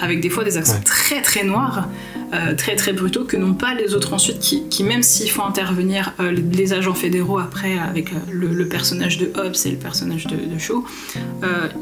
[0.00, 1.86] avec des fois des accents très très noirs,
[2.32, 6.14] euh, très très brutaux, que n'ont pas les autres ensuite, qui, même s'il faut intervenir
[6.18, 10.58] euh, les, agents fédéraux après, avec le, personnage de Hobbs et le personnage de, de
[10.58, 10.82] Shaw,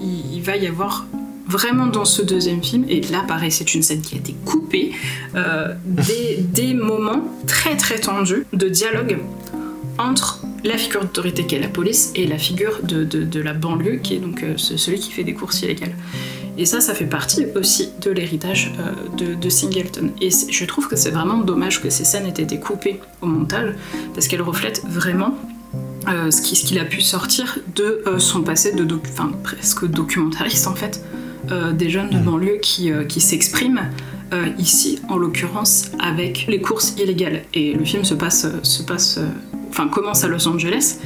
[0.02, 1.06] il va y avoir
[1.46, 4.92] vraiment dans ce deuxième film, et là pareil c'est une scène qui a été coupée,
[5.34, 9.18] euh, des, moments très très tendus de dialogue
[9.98, 14.14] entre la figure d'autorité qui est la police et la figure de, la banlieue qui
[14.14, 15.94] est donc euh, celui qui fait des courses illégales.
[16.56, 20.10] Et ça, ça fait partie aussi de l'héritage euh, de, Singleton.
[20.20, 23.74] Et je trouve que c'est vraiment dommage que ces scènes aient été coupées au montage,
[24.14, 25.34] parce qu'elles reflètent vraiment
[26.06, 28.84] ce qu'il a pu sortir de son passé de
[29.42, 31.00] presque documentariste en fait,
[31.50, 33.90] euh, des jeunes de banlieue qui, euh, qui s'expriment
[34.32, 37.42] euh, ici, en l'occurrence, avec les courses illégales.
[37.54, 39.20] Et le film se passe, se passe
[39.70, 40.98] enfin commence à Los Angeles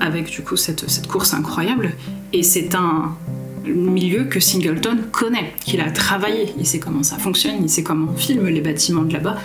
[0.00, 1.92] avec du coup cette, cette course incroyable.
[2.32, 3.16] Et c'est un,
[3.68, 8.12] milieu que Singleton connaît, qu'il a travaillé, il sait comment ça fonctionne, il sait comment
[8.12, 9.36] on filme les bâtiments de là-bas.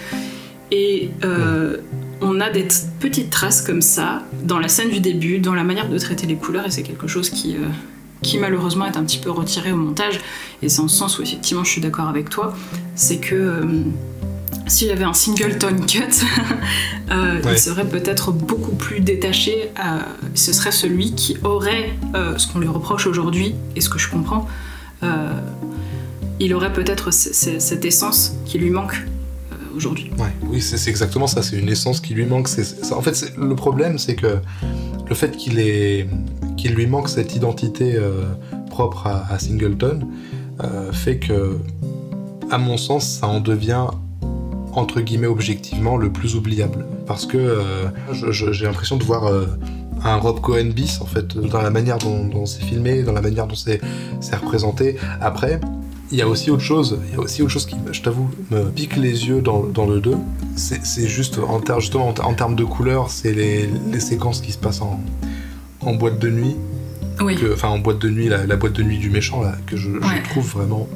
[0.71, 1.77] Et euh,
[2.21, 2.67] on a des
[2.99, 6.35] petites traces comme ça dans la scène du début, dans la manière de traiter les
[6.35, 7.67] couleurs, et c'est quelque chose qui, euh,
[8.23, 10.19] qui malheureusement est un petit peu retiré au montage.
[10.61, 12.53] Et c'est en ce sens où effectivement je suis d'accord avec toi,
[12.95, 13.61] c'est que euh,
[14.65, 15.99] s'il y avait un singleton cut,
[17.11, 19.71] il serait peut-être beaucoup plus détaché.
[20.33, 21.93] ce serait celui qui aurait
[22.37, 24.47] ce qu'on lui reproche aujourd'hui, et ce que je comprends,
[26.39, 28.95] il aurait peut-être cette essence qui lui manque
[29.75, 30.11] aujourd'hui.
[30.43, 31.41] oui, c'est exactement ça.
[31.41, 32.47] C'est une essence qui lui manque.
[32.91, 34.37] en fait, le problème, c'est que
[35.07, 35.59] le fait qu'il
[36.57, 38.23] qu'il lui manque cette identité euh,
[38.69, 40.05] propre à, Singleton
[40.63, 41.57] euh, fait que,
[42.51, 43.87] à mon sens, ça en devient
[44.73, 46.85] entre guillemets objectivement le plus oubliable.
[47.05, 47.89] Parce que euh,
[48.31, 49.31] j'ai l'impression de voir
[50.03, 53.47] un Rob Cohen bis en fait dans la manière dont, c'est filmé, dans la manière
[53.47, 53.81] dont c'est
[54.35, 54.97] représenté.
[55.21, 55.59] Après,
[56.13, 58.29] il y a aussi autre chose, il y a aussi autre chose qui, je t'avoue,
[58.51, 60.15] me pique les yeux dans, le 2.
[60.55, 64.99] C'est juste, en justement, en, termes de couleurs, c'est les, séquences qui se passent en,
[65.91, 66.55] boîte de nuit.
[67.19, 67.37] Oui.
[67.53, 69.89] Enfin, en boîte de nuit, la, boîte de nuit du méchant, là, que je,
[70.29, 70.87] trouve vraiment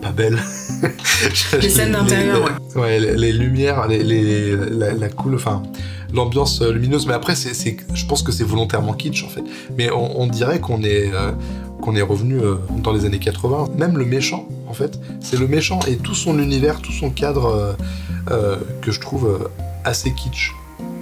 [0.00, 0.38] pas belle.
[1.60, 2.42] les scènes d'intérieur,
[2.74, 2.80] ouais.
[2.80, 2.98] ouais.
[2.98, 5.62] les, lumières, les, la, enfin,
[6.14, 7.06] l'ambiance lumineuse.
[7.06, 9.44] Mais après, c'est, je pense que c'est volontairement kitsch, en fait.
[9.76, 11.32] Mais on, dirait qu'on est, euh,
[11.80, 13.70] qu'on est revenu euh, dans les années 80.
[13.76, 17.46] Même le méchant, en fait, c'est le méchant et tout son univers, tout son cadre
[17.46, 17.72] euh,
[18.30, 19.50] euh, que je trouve
[19.84, 20.54] assez kitsch.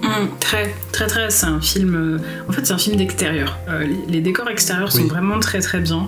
[0.09, 1.29] Mmh, très, très, très.
[1.29, 2.19] C'est un film.
[2.47, 3.57] en fait, c'est un film d'extérieur.
[4.07, 6.07] les, décors extérieurs sont vraiment très, très bien.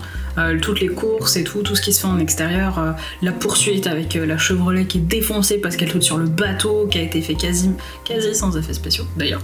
[0.61, 2.95] toutes les courses et tout, tout ce qui se fait en extérieur.
[3.21, 6.97] la poursuite avec la Chevrolet qui est défoncée parce qu'elle saute sur le bateau, qui
[6.97, 7.71] a été fait quasi,
[8.03, 9.41] quasi sans effets spéciaux d'ailleurs.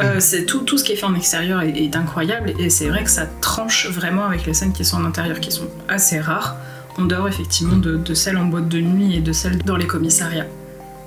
[0.00, 3.04] Euh, c'est tout, tout ce qui est fait en extérieur est, incroyable et c'est vrai
[3.04, 6.56] que ça tranche vraiment avec les scènes qui sont en intérieur qui sont assez rares
[6.98, 10.46] en dehors effectivement de, celles en boîte de nuit et de celles dans les commissariats.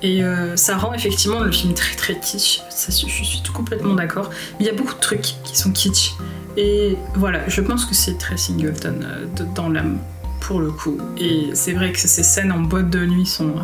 [0.02, 3.94] Et euh, ça rend effectivement le film très très kitsch, ça, je suis tout complètement
[3.94, 4.30] d'accord.
[4.58, 6.12] Il y a beaucoup de trucs qui sont kitsch.
[6.56, 9.98] Et voilà, je pense que c'est très Singleton euh, dans l'âme
[10.40, 10.96] pour le coup.
[11.18, 13.54] Et c'est vrai que ces scènes en boîte de nuit sont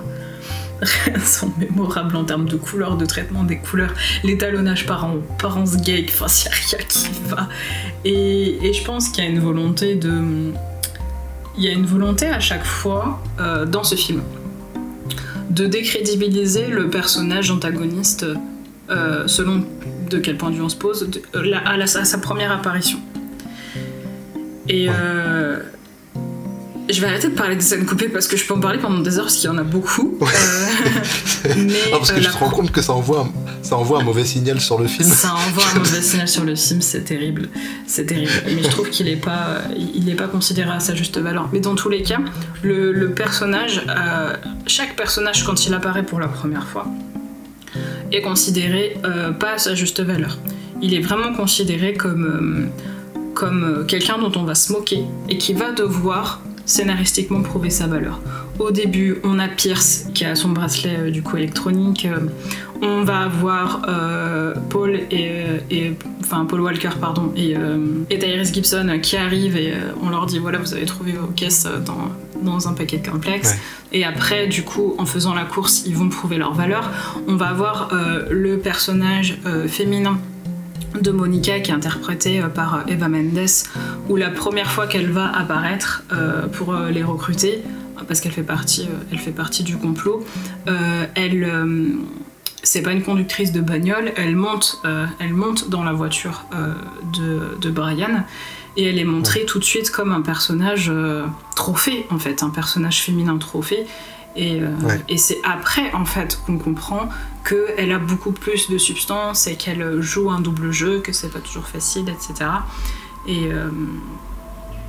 [1.24, 3.94] sont mémorables en termes de couleurs, de traitement des couleurs,
[4.24, 7.48] l'étalonnage par en, par enfin, il n'y a rien qui va.
[8.04, 10.52] Et, je pense qu'il y a une volonté de.
[11.58, 14.20] Il y a une volonté à chaque fois euh, dans ce film
[15.50, 18.26] de décrédibiliser le personnage antagoniste
[18.90, 19.64] euh, selon
[20.08, 22.98] de quel point de vue on se pose à, sa première apparition.
[24.68, 25.60] Et, euh,
[26.88, 29.00] je vais arrêter de parler des scènes coupées parce que je peux en parler pendant
[29.00, 30.18] des heures parce qu'il y en a beaucoup.
[30.22, 30.26] Euh,
[31.56, 33.28] mais parce que euh, je te rends compte que ça envoie,
[33.62, 35.08] ça envoie un mauvais signal sur le film.
[35.08, 37.48] Ça envoie un mauvais signal sur le film, c'est terrible.
[37.86, 38.32] C'est terrible.
[38.46, 41.48] Mais je trouve qu'il n'est pas, il est pas considéré à sa juste valeur.
[41.52, 42.20] Mais dans tous les cas,
[42.62, 44.34] le, personnage, euh,
[44.66, 46.86] chaque personnage quand il apparaît pour la première fois,
[48.12, 48.96] est considéré
[49.40, 50.38] pas à sa juste valeur.
[50.80, 52.68] Il est vraiment considéré comme,
[53.34, 58.20] comme quelqu'un dont on va se moquer et qui va devoir scénaristiquement prouver sa valeur.
[58.58, 62.06] Au début, on a Pierce qui a son bracelet euh, du coup électronique.
[62.06, 62.26] Euh,
[62.82, 67.54] on va avoir euh, Paul et, enfin Paul Walker pardon et,
[68.10, 71.68] et Tyrese Gibson qui arrivent et on leur dit voilà vous avez trouvé vos caisses
[71.84, 72.10] dans,
[72.42, 73.56] dans un paquet de complexe.
[73.92, 76.90] Et après, du coup, en faisant la course, ils vont prouver leur valeur.
[77.28, 77.90] On va avoir
[78.30, 80.18] le personnage féminin
[81.00, 83.48] de Monica qui est interprétée euh, par euh, Eva Mendes
[84.08, 87.62] où la première fois qu'elle va apparaître euh, pour les recruter
[88.08, 90.24] parce qu'elle fait partie elle fait partie du complot
[91.14, 91.50] elle
[92.66, 94.82] c'est pas une conductrice de bagnole elle monte
[95.18, 96.44] elle monte dans la voiture
[97.12, 98.24] de, de, Brian
[98.76, 100.92] et elle est montrée tout de suite comme un personnage
[101.54, 103.86] trophée en fait un personnage féminin trophée.
[104.38, 104.70] Euh,
[105.08, 107.08] et, c'est après, en fait, qu'on comprend
[107.48, 111.40] qu'elle a beaucoup plus de substance et qu'elle joue un double jeu, que c'est pas
[111.40, 112.50] toujours facile, etc.
[113.26, 113.70] Et euh,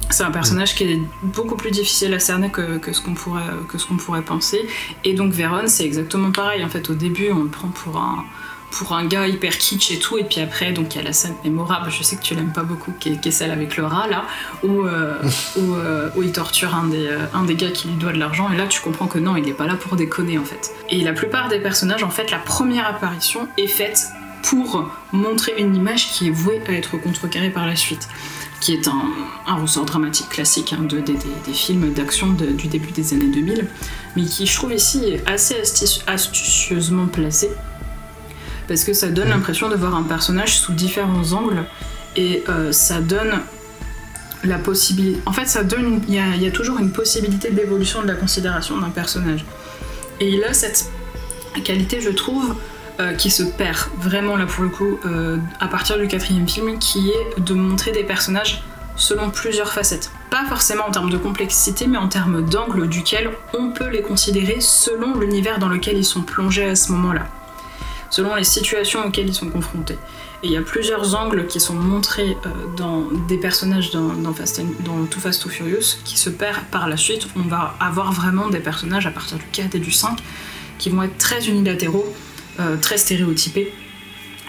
[0.09, 3.43] c'est un personnage qui est beaucoup plus difficile à cerner que, que ce qu'on pourrait,
[3.67, 4.67] que ce qu'on pourrait penser.
[5.03, 6.63] Et donc, Véron, c'est exactement pareil.
[6.63, 8.23] En fait, au début, on le prend pour un
[8.71, 10.17] pour un gars hyper kitsch et tout.
[10.17, 12.53] Et puis après, donc il y a la scène mémorable, je sais que tu l'aimes
[12.53, 14.25] pas beaucoup, qui est, celle avec le rat là,
[14.63, 15.21] où, euh,
[15.57, 18.51] euh, où, il torture un des, euh, un des gars qui lui doit de l'argent.
[18.51, 20.71] Et là, tu comprends que non, il n'est pas là pour déconner en fait.
[20.89, 24.07] Et la plupart des personnages, en fait, la première apparition est faite
[24.43, 28.07] pour montrer une image qui est vouée à être contrecarrée par la suite
[28.59, 29.01] qui est un,
[29.45, 33.67] un ressort dramatique classique hein, de, des, des, films d'action du début des années 2000,
[34.15, 35.55] mais qui je trouve ici est assez
[36.07, 37.49] astucieusement placé
[38.67, 41.63] parce que ça donne l'impression de voir un personnage sous différents angles
[42.15, 43.39] et euh, ça donne
[44.43, 45.21] la possibilité.
[45.25, 46.01] En fait, ça donne.
[46.07, 49.45] Il y a, il y a toujours une possibilité d'évolution de la considération d'un personnage.
[50.19, 50.89] Et il a cette
[51.63, 52.55] qualité, je trouve,
[52.99, 56.79] euh, qui se perd vraiment là pour le coup euh, à partir du quatrième film,
[56.79, 58.63] qui est de montrer des personnages
[58.95, 60.11] selon plusieurs facettes.
[60.31, 64.57] Pas forcément en termes de complexité, mais en termes d'angle duquel on peut les considérer
[64.59, 67.27] selon l'univers dans lequel ils sont plongés à ce moment-là,
[68.09, 69.97] selon les situations auxquelles ils sont confrontés.
[70.43, 74.61] Et il y a plusieurs angles qui sont montrés euh, dans des personnages dans, Fast
[74.79, 77.27] dans Too Fast Too Furious qui se perdent par la suite.
[77.35, 80.19] On va avoir vraiment des personnages à partir du 4 et du 5
[80.77, 82.05] qui vont être très unilatéraux,
[82.81, 83.71] très stéréotypés,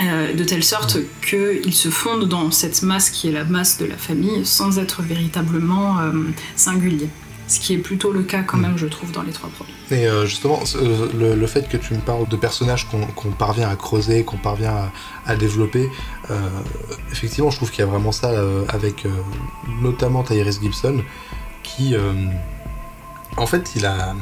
[0.00, 3.84] euh, de telle sorte qu'ils se fondent dans cette masse qui est la masse de
[3.86, 6.12] la famille sans être véritablement euh,
[6.56, 7.10] singuliers.
[7.48, 9.72] Ce qui est plutôt le cas quand même, je trouve, dans les trois premiers.
[9.90, 13.70] Et euh, justement, euh, le, le fait que tu me parles de personnages qu'on parvient
[13.70, 14.92] à creuser, qu'on parvient à,
[15.26, 15.88] à développer,
[16.30, 16.34] euh,
[17.10, 19.08] effectivement, je trouve qu'il y a vraiment ça euh, avec euh,
[19.80, 21.02] notamment Tyrese Gibson,
[21.62, 22.12] qui, euh,
[23.38, 24.14] en fait, il a,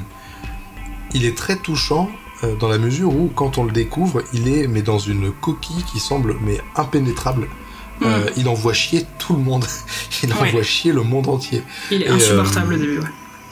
[1.12, 2.08] il est très touchant
[2.44, 5.84] euh, dans la mesure où, quand on le découvre, il est mais dans une coquille
[5.90, 7.48] qui semble mais impénétrable.
[8.02, 9.64] Euh, il envoie chier tout le monde.
[10.22, 10.48] il Ouais.
[10.48, 11.62] envoie chier le monde entier.
[11.90, 13.06] Il est Et, insupportable euh, au début, ouais.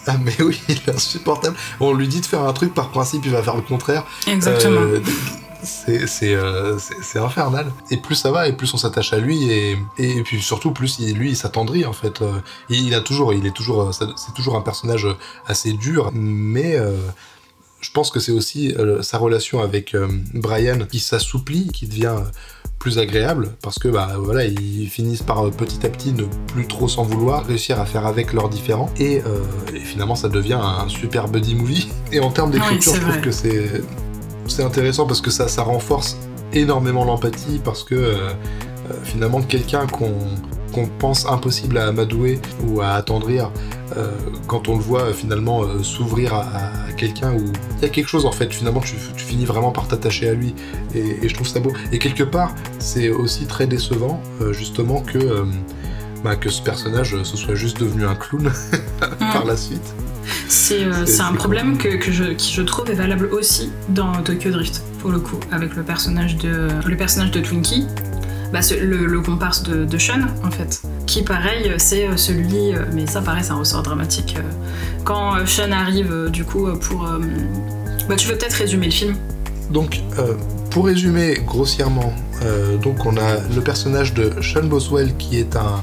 [0.07, 1.57] Ah mais oui, il est insupportable.
[1.81, 4.05] On lui dit de faire un truc, par principe, il va faire le contraire.
[4.27, 4.81] Exactement.
[4.81, 5.01] Euh,
[6.07, 6.77] c'est euh,
[7.15, 7.73] infernal.
[7.91, 10.99] Et plus ça va, et plus on s'attache à lui, et, et puis surtout plus
[10.99, 12.23] il, lui il s'attendrit en fait.
[12.69, 15.07] Il a toujours, il est toujours, c'est toujours un personnage
[15.47, 16.99] assez dur, mais euh,
[17.85, 22.15] je pense que c'est aussi euh, sa relation avec euh, Brian qui s'assouplit, qui devient
[22.17, 22.25] euh,
[22.79, 26.89] plus agréable parce que bah voilà ils finissent par petit à petit ne plus trop
[26.89, 29.23] s'en vouloir réussir à faire avec leurs différends et,
[29.75, 31.89] et finalement ça devient un super buddy movie.
[32.13, 33.83] Et en termes d'écriture Oui, je trouve que c'est
[34.49, 36.19] c'est intéressant parce que ça ça renforce
[36.53, 38.17] énormément l'empathie parce que
[39.05, 40.13] finalement quelqu'un qu'on
[40.75, 43.51] qu'on pense impossible à amadouer ou à attendrir
[43.97, 44.11] euh,
[44.49, 46.41] quand on le voit euh, finalement euh, s'ouvrir à,
[46.89, 47.45] à quelqu'un où
[47.77, 50.35] il y a quelque chose en fait finalement tu, tu finis vraiment par t'attacher à
[50.35, 50.55] lui
[50.95, 51.73] et, et je trouve ça beau.
[51.93, 55.45] Et quelque part c'est aussi très décevant euh, justement que
[56.25, 58.51] bah, que ce personnage ce soit juste devenu un clown
[59.19, 59.95] par la suite.
[60.49, 64.83] C'est un problème que, que je, qui je trouve est valable aussi dans Tokyo Drift,
[65.01, 67.87] pour le coup, avec le personnage de, le personnage de Twinkie,
[68.55, 73.21] bah, le, comparse de, Sean, en fait, qui, pareil, c'est euh, celui, euh, mais ça,
[73.21, 74.37] pareil, c'est un ressort dramatique.
[74.39, 77.05] euh, Quand Sean arrive, du coup, pour...
[78.09, 79.17] bah, tu veux peut-être résumer le film
[79.71, 80.01] Donc,
[80.71, 82.15] pour résumer grossièrement,
[82.81, 85.83] donc on a le personnage de Sean Boswell qui est un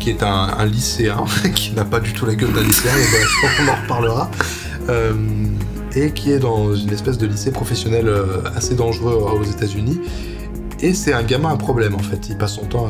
[0.00, 3.28] qui est un, lycéen qui n'a pas du tout la gueule d'un lycéen, mais bref,
[3.60, 4.30] on en reparlera,
[5.94, 8.10] et qui est dans une espèce de lycée professionnel
[8.56, 10.00] assez dangereux aux États-Unis.
[10.82, 12.28] Et c'est un gamin à problème en fait.
[12.28, 12.88] Il passe son temps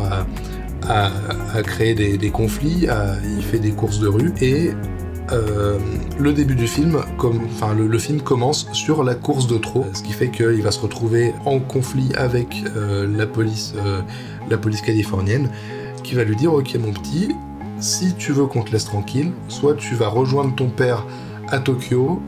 [0.89, 2.89] à, créer des, conflits,
[3.37, 4.73] il fait des courses de rue et
[5.33, 5.79] euh,
[6.19, 6.99] le début du film,
[7.47, 10.81] enfin le, film commence sur la course de trop, ce qui fait qu'il va se
[10.81, 14.03] retrouver en conflit avec euh, la police, euh,
[14.51, 15.49] la police californienne,
[16.03, 17.35] qui va lui dire ok mon petit,
[17.79, 21.07] si tu veux qu'on te laisse tranquille, soit tu vas rejoindre ton père
[21.49, 22.23] à Tokyo,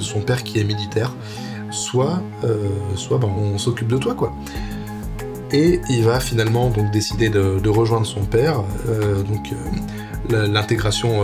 [0.00, 1.14] son père qui est militaire,
[1.70, 2.68] soit, euh,
[3.22, 4.32] on s'occupe de toi quoi.
[5.52, 8.62] Et il va finalement donc décider de, rejoindre son père.
[8.88, 11.20] euh, donc euh, l'intégration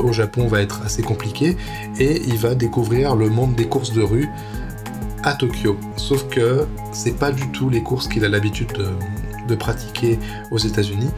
[0.00, 1.56] au Japon va être assez compliquée
[1.98, 4.28] et il va découvrir le monde des courses de rue
[5.22, 5.78] à Tokyo.
[5.96, 8.88] Sauf que c'est pas du tout les courses qu'il a l'habitude de,
[9.48, 10.18] de pratiquer
[10.50, 11.08] aux États-Unis.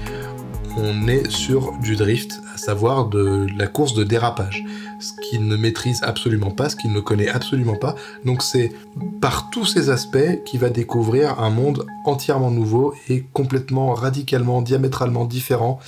[0.76, 4.64] On est sur du drift, à savoir de la course de dérapage,
[5.00, 7.94] ce qu'il ne maîtrise absolument pas, ce qu'il ne connaît absolument pas.
[8.24, 8.72] Donc c'est
[9.20, 15.24] par tous ces aspects qu'il va découvrir un monde entièrement nouveau et complètement, radicalement, diamétralement
[15.24, 15.80] différent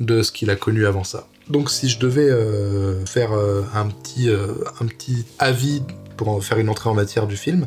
[0.00, 1.26] de ce qu'il a connu avant ça.
[1.48, 4.48] Donc si je devais euh, faire euh, un, petit, euh,
[4.80, 5.82] un petit avis
[6.16, 7.66] pour faire une entrée en matière du film,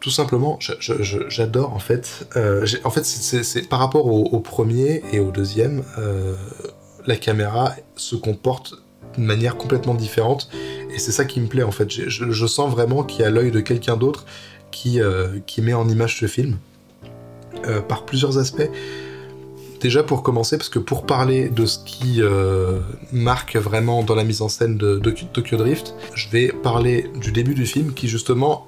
[0.00, 2.28] tout simplement, j'adore en fait.
[2.84, 5.82] en fait, c'est- par rapport au, premier et au deuxième,
[7.04, 8.74] la caméra se comporte
[9.14, 10.48] d'une manière complètement différente
[10.94, 11.90] et c'est ça qui me plaît en fait.
[11.90, 14.24] Je, je sens vraiment qu'il y a l'œil de quelqu'un d'autre
[14.70, 16.56] qui, euh, qui met en image ce film
[17.66, 18.70] euh, par plusieurs aspects.
[19.80, 22.80] Déjà pour commencer, parce que pour parler de ce qui euh,
[23.12, 24.98] marque vraiment dans la mise en scène de,
[25.32, 28.67] Tokyo Drift, je vais parler du début du film qui justement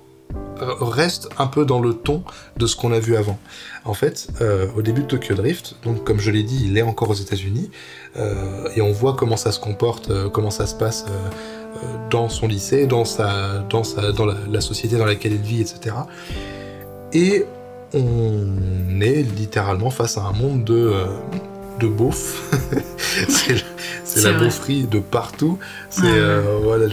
[0.61, 2.23] reste un peu dans le ton
[2.57, 3.39] de ce qu'on a vu avant.
[3.85, 6.83] En fait, euh, au début de Tokyo Drift, donc comme je l'ai dit, il est
[6.83, 7.71] encore aux États-Unis
[8.17, 11.07] euh, et on voit comment ça se comporte, euh, comment ça se passe
[12.11, 15.97] dans son lycée, dans sa, dans sa, dans la, société dans laquelle il vit, etc.
[17.13, 17.47] Et
[17.95, 20.93] on est littéralement face à un monde de,
[21.79, 22.43] de beauf.
[23.29, 25.59] c'est la beaufrie de partout.
[25.89, 26.03] C'est
[26.63, 26.87] voilà,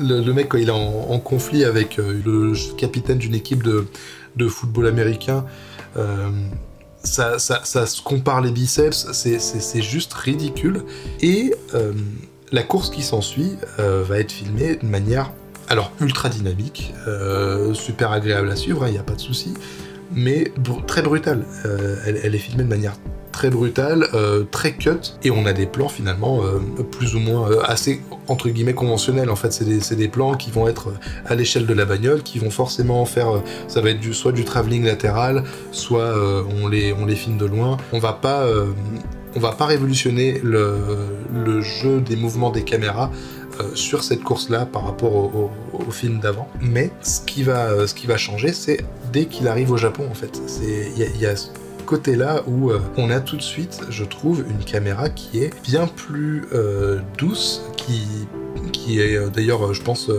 [0.00, 3.86] le, mec quand il est en, conflit avec le capitaine d'une équipe de,
[4.36, 5.44] de, football américain.
[7.04, 10.82] Ça, ça, ça, se compare les biceps, c'est juste ridicule.
[11.20, 11.54] Et
[12.52, 15.32] la course qui s'ensuit euh, va être filmée de manière
[15.68, 19.52] alors ultra dynamique, euh, super agréable à suivre, il hein, n'y a pas de souci,
[20.14, 20.50] mais
[20.86, 21.44] très brutale.
[21.66, 22.94] Euh, elle, est filmée de manière
[23.38, 24.08] très brutale,
[24.50, 26.40] très cut, et on a des plans finalement
[26.90, 29.30] plus ou moins assez entre guillemets conventionnels.
[29.30, 30.92] En fait, c'est des, plans qui vont être
[31.26, 33.28] à l'échelle de la bagnole, qui vont forcément faire,
[33.68, 36.14] ça va être soit du travelling latéral, soit
[36.62, 37.76] on les filme de loin.
[37.92, 38.44] On va pas
[39.34, 43.10] on va pas révolutionner le, jeu des mouvements des caméras
[43.60, 45.50] euh, sur cette course-là par rapport au,
[45.90, 46.48] film d'avant.
[46.60, 50.14] Mais ce qui va, ce qui va changer, c'est dès qu'il arrive au Japon, en
[50.14, 50.40] fait.
[50.62, 51.48] Il y, a ce
[51.88, 55.86] côté-là où euh, on a tout de suite, je trouve, une caméra qui est bien
[55.86, 58.06] plus euh, douce, qui,
[58.72, 60.10] qui est d'ailleurs, je pense,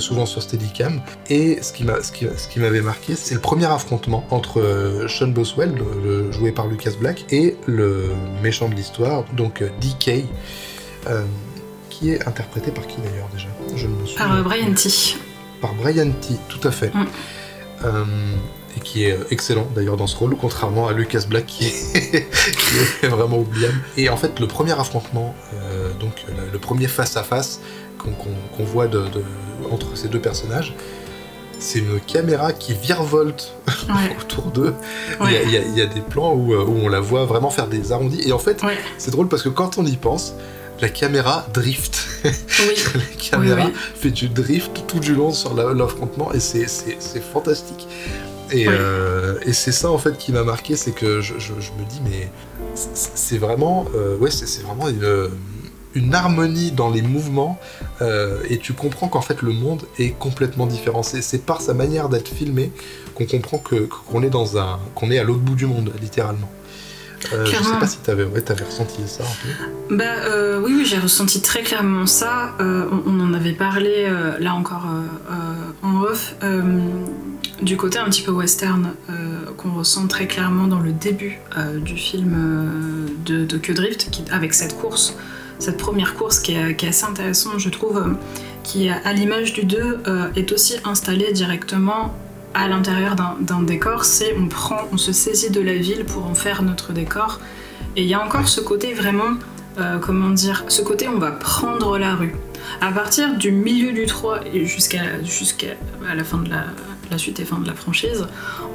[0.00, 1.00] souvent sur Steadicam.
[1.28, 5.28] Et ce qui, m'a, ce qui, m'avait marqué, c'est le premier affrontement entre euh, Sean
[5.28, 5.74] Boswell,
[6.30, 8.10] joué par Lucas Black, et le
[8.42, 10.24] méchant de l'histoire, donc euh, DK,
[11.08, 11.24] euh,
[11.90, 13.48] qui est interprété par qui d'ailleurs déjà?
[13.76, 14.26] Je me souviens.
[14.26, 14.88] Par Brian T.
[15.60, 16.92] Par Brian T, tout à fait.
[16.94, 17.06] Mm.
[18.76, 22.26] Et qui est excellent d'ailleurs dans ce rôle, contrairement à Lucas Black qui est,
[23.06, 23.78] vraiment oubliable.
[23.96, 25.34] Et en fait, le premier affrontement,
[26.00, 27.60] donc le, premier face à face
[27.98, 29.04] qu'on, voit de,
[29.70, 30.74] entre ces deux personnages,
[31.58, 33.54] c'est une caméra qui virevolte
[34.20, 34.74] autour d'eux.
[35.22, 38.22] Il, y a des plans euh, où, on la voit vraiment faire des arrondis.
[38.26, 38.60] Et en fait,
[38.98, 40.34] c'est drôle parce que quand on y pense,
[40.80, 42.06] la caméra drift.
[42.24, 42.30] Oui.
[42.94, 46.66] la caméra fait du drift tout du long sur l'affrontement et c'est
[47.32, 47.88] fantastique.
[48.54, 52.30] Euh, et, c'est ça en fait qui m'a marqué, c'est que je, me dis mais
[52.74, 55.30] c'est vraiment, euh, ouais, c'est vraiment une
[55.94, 57.58] une harmonie dans les mouvements
[58.02, 61.02] euh, et tu comprends qu'en fait le monde est complètement différent.
[61.02, 62.72] C'est par sa manière d'être filmé
[63.14, 66.50] qu'on comprend que qu'on est dans un qu'on est à l'autre bout du monde littéralement.
[67.32, 69.96] Euh, je sais pas si tu avais, ouais, ressenti ça un peu.
[69.96, 72.54] Bah euh, oui, oui j'ai ressenti très clairement ça.
[72.60, 74.08] Euh, on, en avait parlé
[74.38, 74.86] là encore
[75.82, 76.34] en off
[77.62, 78.92] du côté un petit peu western
[79.56, 81.38] qu'on ressent très clairement dans le début
[81.78, 85.16] du film de, de Que Drift, qui, avec cette course
[85.58, 88.12] cette première course qui est, assez intéressante, je trouve, euh,
[88.62, 92.14] qui, à l'image du 2, euh, est aussi installée directement
[92.54, 94.04] à l'intérieur d'un décor.
[94.04, 97.40] C'est on prend, on se saisit de la ville pour en faire notre décor.
[97.96, 99.36] Et il y a encore ce côté vraiment,
[99.78, 102.34] euh, comment dire, ce côté on va prendre la rue.
[102.80, 105.02] À partir du milieu du 3 et jusqu'à
[106.14, 108.26] la fin de la, suite et fin de la franchise,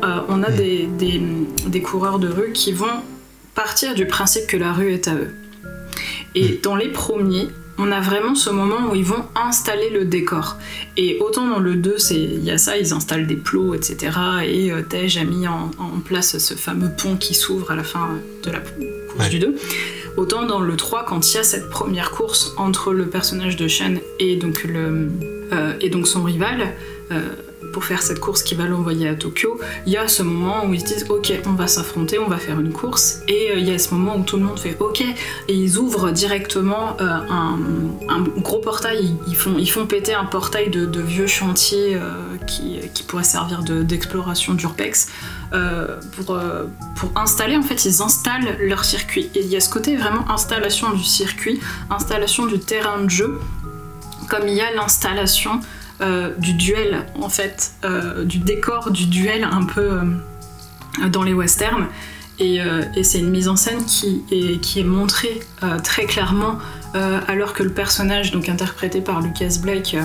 [0.02, 2.88] on a des, des coureurs de rue qui vont
[3.56, 5.36] partir du principe que la rue est à eux.
[6.36, 6.58] Et mm.
[6.64, 7.50] dans les premiers,
[7.80, 10.58] on a vraiment ce moment où ils vont installer le décor.
[10.98, 14.12] Et autant dans le 2, il y a ça, ils installent des plots, etc.
[14.46, 15.72] Et euh, Tej a mis en,
[16.04, 18.10] place ce fameux pont qui s'ouvre à la fin
[18.44, 19.56] de la course du 2.
[20.18, 23.68] Autant dans le 3, quand il y a cette première course entre le personnage de
[23.68, 25.10] Shen et donc, le,
[25.54, 26.74] euh, et donc son rival,
[27.12, 27.22] euh,
[27.84, 30.82] faire cette course qui va l'envoyer à Tokyo, il y a ce moment où ils
[30.82, 33.20] se disent ok on va s'affronter, on va faire une course.
[33.28, 35.02] Et euh, il y a ce moment où tout le monde fait ok.
[35.02, 40.70] Et ils ouvrent directement euh, un, gros portail, ils font, ils font péter un portail
[40.70, 45.08] de, vieux chantiers euh, qui, pourrait servir d'exploration d'urbex
[46.16, 46.40] pour,
[46.96, 49.32] pour installer en fait ils installent leur circuit.
[49.34, 51.60] Et il y a ce côté vraiment installation du circuit,
[51.90, 53.40] installation du terrain de jeu
[54.30, 55.60] comme il y a l'installation
[56.02, 61.34] euh, du duel, en fait, euh, du décor du duel un peu euh, dans les
[61.34, 61.88] westerns.
[62.40, 62.62] Et,
[63.04, 65.42] c'est une mise en scène qui est, qui est montrée
[65.84, 66.58] très clairement,
[67.28, 69.98] alors que le personnage, donc interprété par Lucas Blake,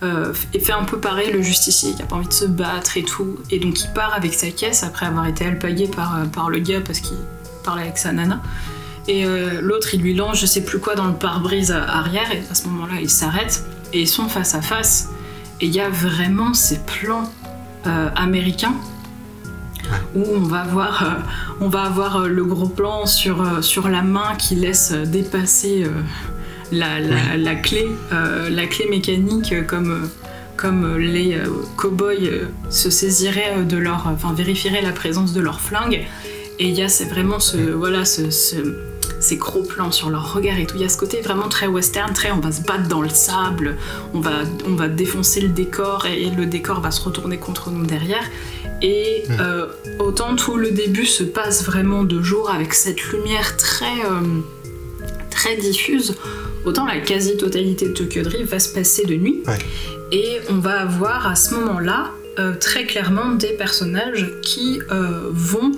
[0.00, 3.02] est fait un peu pareil, le justicier, qui a pas envie de se battre et
[3.02, 3.36] tout.
[3.50, 6.82] Et donc il part avec sa caisse après avoir été alpagué par, par le gars
[6.82, 7.16] parce qu'il
[7.64, 8.40] parlait avec sa nana.
[9.08, 9.24] Et
[9.60, 12.68] l'autre, il lui lance je sais plus quoi dans le pare-brise arrière, et à ce
[12.68, 15.08] moment-là, il s'arrête, et ils sont face à face.
[15.62, 17.30] Et il y a vraiment ces plans
[17.86, 18.74] euh, américains
[20.16, 21.20] où on va euh,
[21.60, 25.86] on va avoir euh, le gros plan sur, sur la main qui laisse dépasser
[26.72, 30.08] la, la, clé, la clé mécanique comme,
[30.56, 31.38] comme les
[31.76, 36.04] cow-boys se saisiraient de leur, enfin vérifieraient la présence de leur flingue.
[36.58, 38.56] Et il y a c'est vraiment ce, voilà, ce
[39.22, 40.76] ces gros plans sur leur regard et tout.
[40.76, 43.08] Il y a ce côté vraiment très western, très on va se battre dans le
[43.08, 43.76] sable,
[44.14, 44.32] on va,
[44.66, 48.24] on va défoncer le décor et, le décor va se retourner contre nous derrière.
[48.82, 49.68] Et euh,
[50.00, 54.40] autant tout le début se passe vraiment de jour avec cette lumière très, euh,
[55.30, 56.16] très diffuse,
[56.64, 59.42] autant la quasi-totalité de Tokyo Drift va se passer de nuit.
[59.46, 59.58] Ouais.
[60.10, 62.10] Et on va avoir à ce moment-là
[62.40, 64.80] euh, très clairement des personnages qui
[65.30, 65.72] vont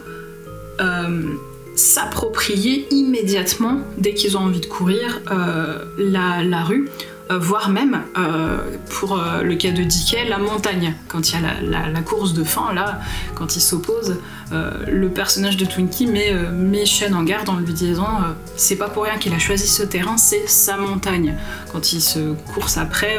[1.76, 6.88] s'approprier immédiatement, dès qu'ils ont envie de courir, euh, la, la rue,
[7.30, 8.58] euh, voire même, euh,
[8.90, 10.94] pour le cas de Dickey, la montagne.
[11.08, 13.00] Quand il y a la, course de fin, là,
[13.34, 14.16] quand il s'oppose,
[14.52, 18.18] le personnage de Twinkie met, met en garde en lui disant
[18.56, 21.36] c'est pas pour rien qu'il a choisi ce terrain, c'est sa montagne.
[21.72, 23.18] Quand il se course après,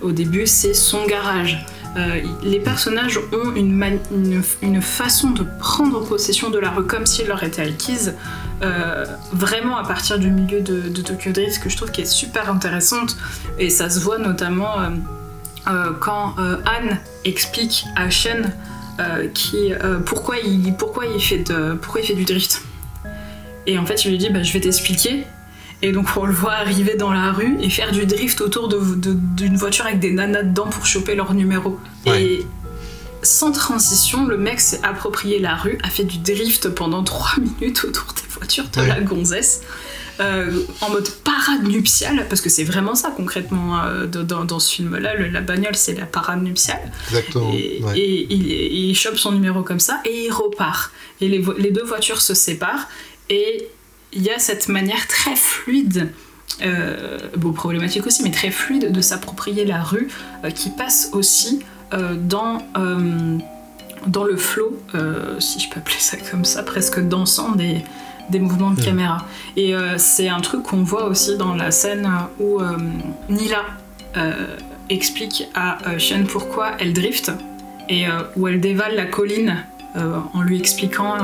[0.00, 1.66] au début, c'est son garage.
[1.96, 7.42] Euh, les personnages ont une, façon de prendre possession de la rue comme s'il leur
[7.42, 8.14] était acquise,
[8.62, 12.50] euh, vraiment à partir du milieu de, Tokyo Drift, que je trouve qui est super
[12.50, 13.16] intéressante.
[13.58, 14.76] Et ça se voit notamment
[15.68, 18.52] euh, quand Anne explique à Shen
[19.34, 19.72] qui,
[20.06, 21.44] pourquoi, il, pourquoi, il fait
[21.80, 22.62] pourquoi il fait du drift.
[23.66, 25.24] Et en fait, il lui dit bah, Je vais t'expliquer.
[25.82, 28.94] Et donc, on le voit arriver dans la rue et faire du drift autour de-
[28.94, 31.78] de- d'une voiture avec des nanas dedans pour choper leur numéro.
[32.06, 32.22] Ouais.
[32.22, 32.46] Et
[33.22, 37.84] sans transition, le mec s'est approprié la rue, a fait du drift pendant 3 minutes
[37.84, 38.86] autour des voitures de Ouais.
[38.88, 39.62] la gonzesse.
[40.20, 44.74] euh, en mode parade nuptiale, parce que c'est vraiment ça concrètement euh, dans, dans ce
[44.74, 46.92] film-là, la bagnole c'est la parade nuptiale.
[47.08, 47.50] Exactement.
[47.54, 47.98] Et, ouais.
[47.98, 48.46] et il,
[48.90, 50.92] il chope son numéro comme ça et il repart.
[51.22, 52.88] Et les, les deux voitures se séparent
[53.30, 53.68] et
[54.12, 56.12] il y a cette manière très fluide,
[56.62, 60.08] euh, bon problématique aussi, mais très fluide de s'approprier la rue
[60.44, 61.60] euh, qui passe aussi
[61.94, 62.58] euh, dans,
[64.06, 64.36] dans le
[64.94, 67.78] euh, si je peux appeler ça comme ça, presque dansant des,
[68.30, 68.84] des mouvements de Mm.
[68.84, 69.26] caméra.
[69.56, 72.08] Et c'est un truc qu'on voit aussi dans la scène
[72.38, 72.60] où
[73.28, 73.64] Nila
[74.88, 77.30] explique à Shen pourquoi elle drift
[77.88, 78.06] et
[78.36, 81.16] où elle dévale la colline en lui expliquant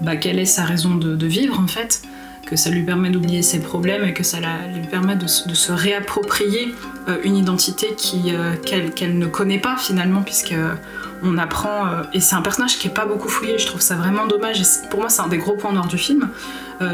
[0.00, 2.02] bah, quelle est sa raison de, vivre en fait,
[2.46, 6.74] que ça lui permet d'oublier ses problèmes et que ça lui permet de, se- réapproprier
[7.08, 7.88] euh, une identité
[8.28, 10.74] euh, qu'elle, ne connaît pas finalement puisque euh,
[11.22, 14.26] on apprend et c'est un personnage qui est pas beaucoup fouillé, je trouve ça vraiment
[14.26, 16.28] dommage et pour moi c'est un des gros points noirs du film.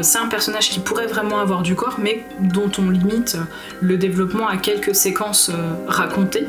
[0.01, 3.37] C'est un personnage qui pourrait vraiment avoir du corps mais dont on limite
[3.81, 5.51] le développement à quelques séquences
[5.87, 6.47] racontées.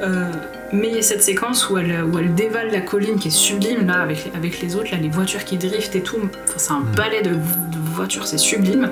[0.00, 0.30] Euh,
[0.72, 3.30] mais il y a cette séquence où elle, où elle dévale la colline qui est
[3.30, 6.18] sublime là avec, avec les autres, là, les voitures qui driftent et tout.
[6.44, 8.90] Enfin, c'est un balai de, de voitures, c'est sublime.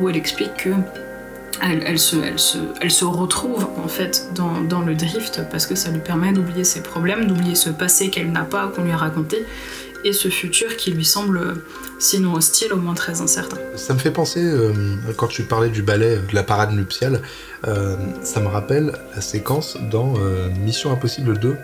[0.00, 0.70] Où elle explique que
[1.60, 5.66] elle, elle se, elle, se, elle se retrouve en fait dans, dans le drift parce
[5.66, 8.92] que ça lui permet d'oublier ses problèmes, d'oublier ce passé qu'elle n'a pas, qu'on lui
[8.92, 9.44] a raconté,
[10.04, 11.54] et ce futur qui lui semble, euh,
[11.98, 13.56] sinon hostile, au moins très incertain.
[13.76, 14.72] Ça me fait penser, euh,
[15.16, 17.20] quand tu parlais du ballet, de la parade nuptiale,
[17.66, 21.56] euh, ça me rappelle la séquence dans euh, Mission Impossible 2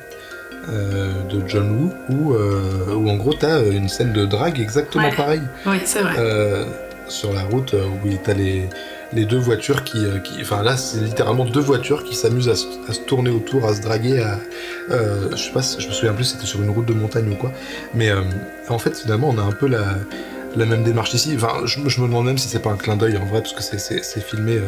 [0.69, 5.05] euh, de John Woo, où, euh, où en gros t'as une scène de drague exactement
[5.09, 5.15] Ouais.
[5.15, 6.15] pareille Oui, c'est vrai.
[6.19, 6.65] euh,
[7.07, 8.69] sur la route euh, où t'as les,
[9.15, 10.41] les deux voitures qui, euh, qui.
[10.43, 12.67] Enfin là, c'est littéralement deux voitures qui s'amusent à, se-
[13.07, 14.21] tourner autour, à se draguer.
[14.21, 14.39] À,
[14.91, 17.37] euh, je sais pas, je me souviens plus c'était sur une route de montagne ou
[17.37, 17.53] quoi.
[17.95, 18.23] Mais euh,
[18.69, 19.85] en fait, finalement, on a un peu la,
[20.67, 21.33] même démarche ici.
[21.37, 23.63] Enfin, je, me- demande même si c'est pas un clin d'œil en vrai, parce que
[23.63, 23.79] c'est-
[24.21, 24.59] filmé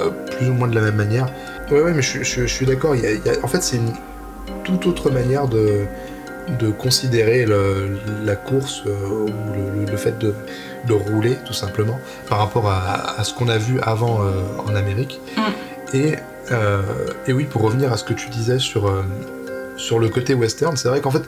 [0.00, 1.26] euh, plus ou moins de la même manière.
[1.70, 2.94] Ouais, mais je, suis- d'accord.
[3.42, 3.92] En fait, c'est une
[4.64, 5.84] toute autre manière de,
[6.58, 7.46] de considérer
[8.24, 9.26] la course ou
[9.90, 10.34] le fait de,
[10.86, 14.74] de rouler, tout simplement, par rapport à, à ce qu'on a vu avant euh, en
[14.74, 15.20] Amérique.
[15.36, 15.96] Mm.
[15.96, 16.16] Et,
[16.52, 16.82] euh,
[17.26, 19.02] et oui, pour revenir à ce que tu disais sur, euh,
[19.76, 21.22] sur le côté western, c'est vrai qu'en fait,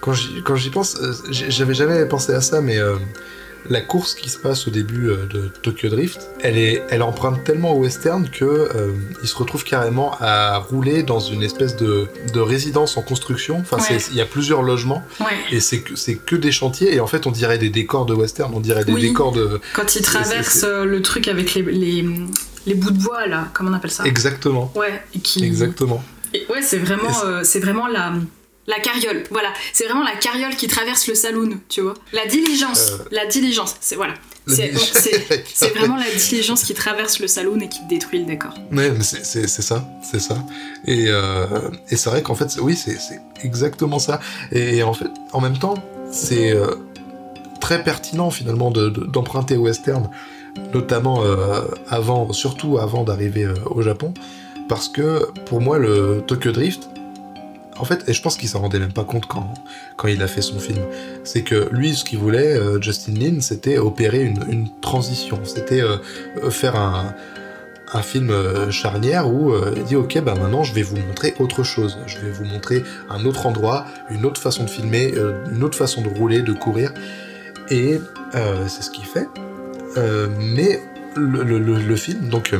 [0.00, 0.14] quand
[0.56, 0.96] j'y pense,
[1.30, 2.78] j'avais jamais pensé à ça, mais
[3.70, 7.44] la course qui se passe au début euh, de Tokyo Drift, elle, est, elle emprunte
[7.44, 8.92] tellement au western que euh,
[9.22, 13.58] il se retrouve carrément à rouler dans une espèce de, de résidence en construction.
[13.58, 13.98] Enfin, Ouais.
[14.10, 15.26] il y a plusieurs logements Ouais.
[15.50, 18.14] et c'est que, c'est que des chantiers et en fait on dirait des décors de
[18.14, 19.02] western, on dirait des Oui.
[19.02, 19.60] décors de...
[19.74, 22.04] Quand il traverse euh, le truc avec les, les,
[22.66, 24.04] les bouts de bois, là, comment on appelle ça?
[24.04, 25.44] Exactement, Ouais, qui...
[25.44, 26.02] exactement.
[26.34, 28.12] et ouais, c'est vraiment, euh, c'est vraiment la,
[28.68, 29.24] la carriole.
[29.32, 31.94] Voilà, c'est vraiment la carriole qui traverse le saloon, tu vois.
[32.12, 33.04] La diligence, Euh.
[33.10, 34.14] la diligence, c'est voilà.
[34.48, 38.54] C'est vraiment la diligence qui traverse le saloon et qui détruit le décor.
[38.72, 40.38] Ouais, mais c'est ça, c'est ça.
[40.86, 41.46] Et, euh,
[41.90, 42.96] et c'est vrai qu'en fait, oui, c'est
[43.42, 44.20] exactement ça.
[44.50, 45.74] Et, en fait, en même temps,
[46.10, 46.66] c'est euh,
[47.60, 50.08] très pertinent finalement de- de- d'emprunter au western,
[50.72, 51.60] notamment euh,
[51.90, 54.14] avant, surtout avant d'arriver au Japon,
[54.68, 56.88] parce que pour moi, le Tokyo Drift,
[57.78, 59.54] en fait, et je pense qu'il s'en rendait même pas compte quand,
[59.96, 60.82] quand il a fait son film,
[61.24, 65.80] c'est que lui, ce qu'il voulait, euh, Justin Lin, c'était opérer une, une transition, c'était
[65.80, 65.96] euh,
[66.42, 67.14] euh, faire un
[67.94, 68.30] un film
[68.70, 72.30] charnière où il dit ok bah maintenant je vais vous montrer autre chose, je vais
[72.30, 75.14] vous montrer un autre endroit, une autre façon de filmer,
[75.50, 76.92] une autre façon de rouler, de courir,
[77.70, 77.98] et
[78.66, 79.26] c'est ce qu'il fait.
[80.38, 80.82] mais
[81.16, 82.54] le, le, film, donc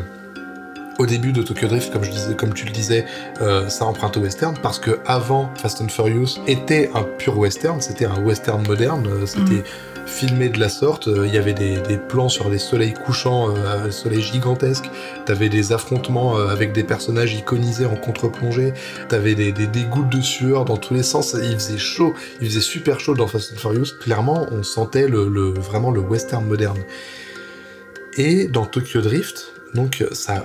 [0.99, 3.07] au début de Tokyo Drift, comme, je disais, comme tu le disais,
[3.41, 7.81] euh, ça emprunte au western parce que avant Fast and Furious était un pur western,
[7.81, 10.07] c'était un western moderne, euh, c'était mhm.
[10.07, 11.07] filmé de la sorte.
[11.07, 11.79] Euh, il y avait des,
[12.09, 14.91] plans sur des soleils couchants, euh, soleils gigantesques.
[15.25, 18.73] T'avais des affrontements avec des personnages iconisés en contre-plongée.
[19.09, 21.37] T'avais des, des, des gouttes de sueur dans tous les sens.
[21.41, 23.95] Il faisait chaud, il faisait super chaud dans Fast and Furious.
[24.01, 26.79] Clairement, on sentait le, le vraiment le western moderne.
[28.17, 30.45] Et dans Tokyo Drift, donc ça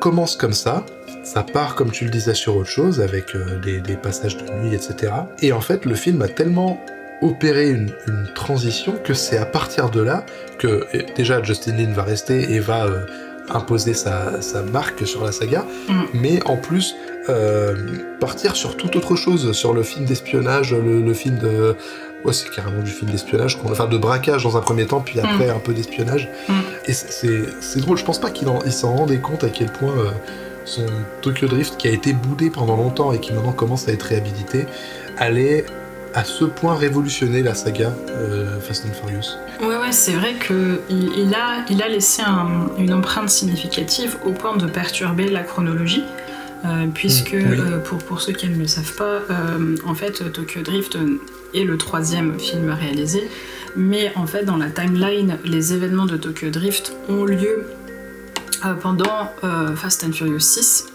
[0.00, 0.84] commence comme ça,
[1.22, 4.74] ça part, comme tu le disais, sur autre chose, avec euh, des, passages de nuit,
[4.74, 5.12] etc.
[5.42, 6.82] Et en fait, le film a tellement
[7.22, 7.92] opéré une,
[8.34, 10.24] transition que c'est à partir de là
[10.58, 13.04] que déjà Justin Lin va rester et va euh,
[13.50, 14.40] imposer sa,
[14.72, 15.92] marque sur la saga, mm.
[16.14, 16.94] mais en plus
[17.28, 17.74] euh,
[18.20, 21.76] partir sur toute autre chose, sur le film d'espionnage, le, film de...
[22.24, 25.46] Ouais, c'est carrément du film d'espionnage, enfin de braquage dans un premier temps, puis après
[25.46, 25.56] mm.
[25.56, 26.28] un peu d'espionnage.
[26.48, 26.52] Mm.
[26.86, 30.10] Et c'est drôle, je pense pas qu'il s'en rendait compte à quel point euh,
[30.64, 30.86] son
[31.22, 34.66] Tokyo Drift, qui a été boudé pendant longtemps et qui maintenant commence à être réhabilité,
[35.16, 35.64] allait
[36.12, 39.36] à ce point révolutionner la saga euh, Fast and Furious.
[39.62, 42.22] Ouais, ouais, c'est vrai qu'il il a, il a laissé
[42.78, 46.04] une empreinte significative au point de perturber la chronologie.
[46.64, 50.30] Euh, puisque mm, euh, pour, pour ceux qui ne le savent pas, euh, en fait
[50.32, 50.98] Tokyo Drift
[51.54, 53.22] le troisième film réalisé,
[53.76, 57.66] mais en fait dans la timeline, les événements de Tokyo Drift ont lieu
[58.82, 59.30] pendant
[59.76, 60.86] Fast and Furious 6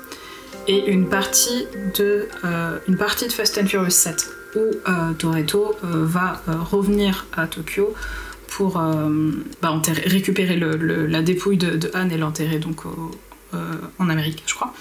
[0.67, 2.27] et une partie de,
[2.87, 7.93] une partie de Fast and Furious 7 où Toretto va revenir à Tokyo
[8.47, 8.73] pour
[9.61, 12.81] bah, récupérer la dépouille de, Anne et l'enterrer donc
[13.99, 14.73] en Amérique, je crois.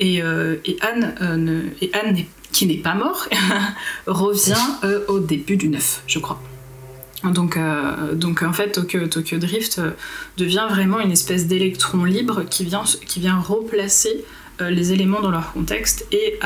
[0.00, 2.16] Et, euh, Anne, euh, et Anne
[2.52, 3.28] qui n'est pas mort,
[4.06, 6.40] revient euh, au début du 9, je crois.
[7.24, 7.58] Donc,
[8.14, 9.80] donc en fait, Tokyo, Tokyo Drift
[10.36, 14.24] devient vraiment une espèce d'électron libre qui vient, qui vient replacer
[14.60, 16.38] les éléments dans leur contexte et,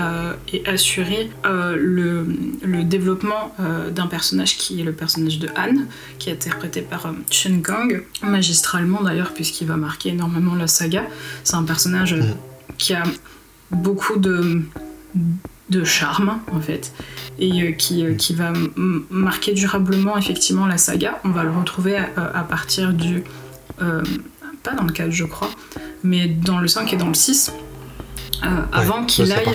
[0.50, 2.26] et assurer le,
[2.62, 3.54] le, développement
[3.94, 5.74] d'un personnage qui est le personnage de Han,
[6.18, 11.04] qui est interprété par Shen Kang, magistralement d'ailleurs, puisqu'il va marquer énormément la saga.
[11.44, 12.34] C'est un personnage mm.
[12.78, 13.02] qui a
[13.72, 14.62] beaucoup de,
[15.72, 16.92] de charme en fait
[17.38, 18.52] et euh, qui, euh, qui va
[19.10, 21.18] marquer durablement effectivement la saga.
[21.24, 23.24] On va le retrouver à, à partir du...
[23.80, 24.02] Euh,
[24.62, 25.50] pas dans le 4 je crois,
[26.04, 27.52] mais dans le 5 et dans le 6.
[28.44, 29.46] Euh, avant qu'il aille,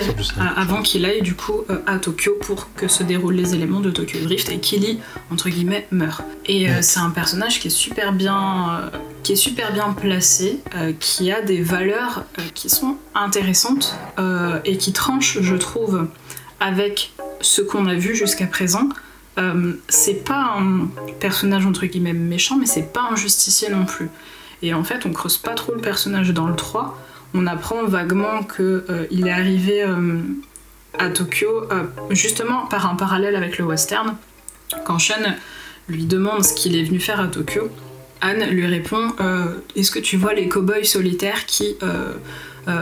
[0.56, 3.90] avant qu'il aille du coup euh, à Tokyo pour que se déroulent les éléments de
[3.90, 4.98] Tokyo Drift et Kili
[5.30, 6.22] entre guillemets meurt.
[6.46, 8.90] Et euh, c'est un personnage qui est super bien,
[9.22, 10.60] qui est super bien placé,
[11.00, 12.24] qui a des valeurs
[12.54, 13.94] qui sont intéressantes
[14.64, 16.08] et qui tranchent, je trouve,
[16.60, 18.88] avec ce qu'on a vu jusqu'à présent.
[19.88, 20.88] c'est pas un
[21.20, 24.08] personnage entre guillemets méchant, mais c'est pas un justicier non plus.
[24.62, 26.98] Et en fait, on creuse pas trop le personnage dans le 3
[27.34, 30.20] on apprend vaguement qu'il euh, est arrivé euh,
[30.98, 34.16] à Tokyo euh, justement par un parallèle avec le western.
[34.84, 35.14] Quand Sean
[35.88, 37.70] lui demande ce qu'il est venu faire à Tokyo,
[38.20, 39.12] Anne lui répond
[39.76, 41.76] Est-ce que tu vois les cow-boys solitaires qui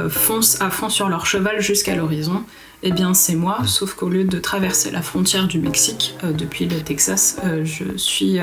[0.08, 2.42] foncent à fond sur leur cheval jusqu'à l'horizon?
[2.82, 6.80] Eh bien, c'est moi, sauf qu'au lieu de traverser la frontière du Mexique depuis le
[6.80, 8.38] Texas, je suis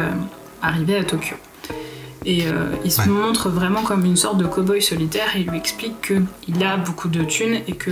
[0.62, 1.36] arrivé à Tokyo.
[2.26, 2.52] Et euh,
[2.86, 6.64] il se montre vraiment comme une sorte de cow-boy solitaire et il lui explique qu'il
[6.64, 7.92] a beaucoup de thunes et que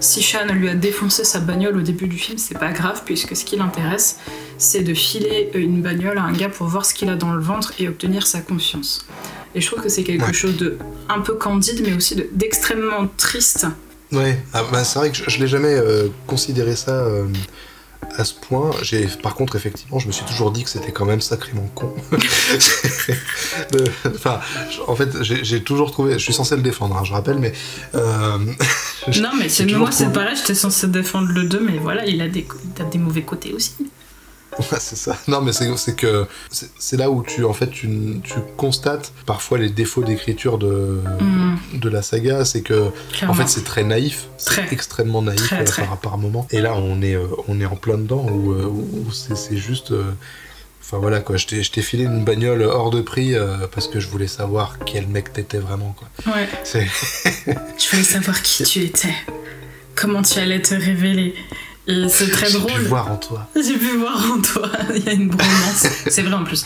[0.00, 3.34] si Sean lui a défoncé sa bagnole au début du film, c'est pas grave puisque
[3.34, 4.18] ce qui l'intéresse,
[4.58, 7.40] c'est de filer une bagnole à un gars pour voir ce qu'il a dans le
[7.40, 9.06] ventre et obtenir sa confiance.
[9.54, 10.78] Et je trouve que c'est quelque chose de
[11.08, 13.66] un peu candide mais aussi d'extrêmement triste.
[14.12, 17.04] Ouais, ah, bah, c'est vrai que je, je l'ai jamais euh, considéré ça.
[17.04, 17.26] Euh,
[18.16, 18.70] à ce point.
[18.82, 21.94] J'ai, par contre, effectivement, je me suis toujours dit que c'était quand même sacrément con.
[24.06, 24.40] enfin,
[24.86, 26.14] en fait, j'ai, toujours trouvé.
[26.14, 27.52] Je suis censé le défendre, hein, je rappelle, mais.
[27.94, 28.38] Euh,
[29.20, 32.28] non, mais c'est, moi, c'est pareil, j'étais censé défendre le 2, mais voilà, il a
[32.28, 32.46] des,
[32.76, 33.74] il a des mauvais côtés aussi.
[34.62, 35.16] C'est ça.
[35.28, 37.88] Non, mais c'est que c'est là où tu en fait tu,
[38.56, 41.78] constates parfois les défauts d'écriture de, mm.
[41.78, 42.44] de la saga.
[42.44, 42.90] C'est que
[43.26, 46.46] en fait c'est très naïf, c'est extrêmement naïf euh, par rapport à un moment.
[46.50, 48.70] Et là on est euh, on est en plein dedans où, euh,
[49.12, 49.92] c'est juste.
[50.82, 53.34] Enfin voilà quoi, je t'ai filé une bagnole hors de prix
[53.72, 56.08] parce que je voulais savoir quel mec t'étais vraiment quoi.
[56.34, 56.48] Ouais.
[56.64, 59.14] je voulais savoir qui tu étais,
[59.94, 61.34] comment tu allais te révéler.
[61.90, 62.70] Et c'est très drôle.
[62.76, 63.48] J'ai pu voir en toi.
[63.56, 64.70] J'ai pu voir en toi.
[64.94, 65.86] Il y a une bromance.
[66.08, 66.64] c'est vrai en plus.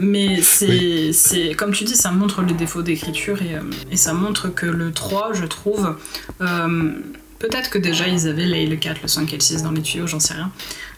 [0.00, 3.60] Mais c'est, c'est, comme tu dis, ça montre les défauts d'écriture et, euh,
[3.90, 5.96] et, ça montre que le 3, je trouve.
[6.40, 6.92] Euh,
[7.38, 9.82] peut-être que déjà ils avaient les, le 4, le 5 et le 6 dans les
[9.82, 10.50] tuyaux, j'en sais rien.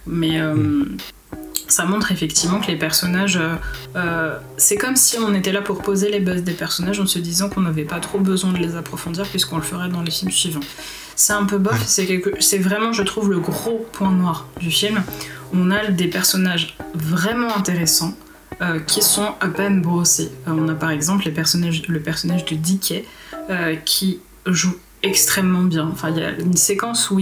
[0.06, 0.40] Mais.
[0.40, 0.96] Euh, mm.
[1.66, 3.40] ça montre effectivement que les personnages.
[4.56, 7.48] c'est comme si on était là pour poser les bases des personnages en se disant
[7.48, 10.60] qu'on n'avait pas trop besoin de les approfondir puisqu'on le ferait dans les films suivants.
[11.16, 12.30] C'est un peu bof, c'est quelque...
[12.40, 15.02] c'est vraiment, je trouve, le gros point noir du film.
[15.54, 18.14] On a des personnages vraiment intéressants
[18.60, 20.30] euh, qui sont à peine brossés.
[20.46, 23.06] Euh, on a par exemple les personnages, le personnage de Dickey
[23.48, 25.88] euh, qui joue extrêmement bien.
[25.90, 27.20] Enfin, il y a une séquence où,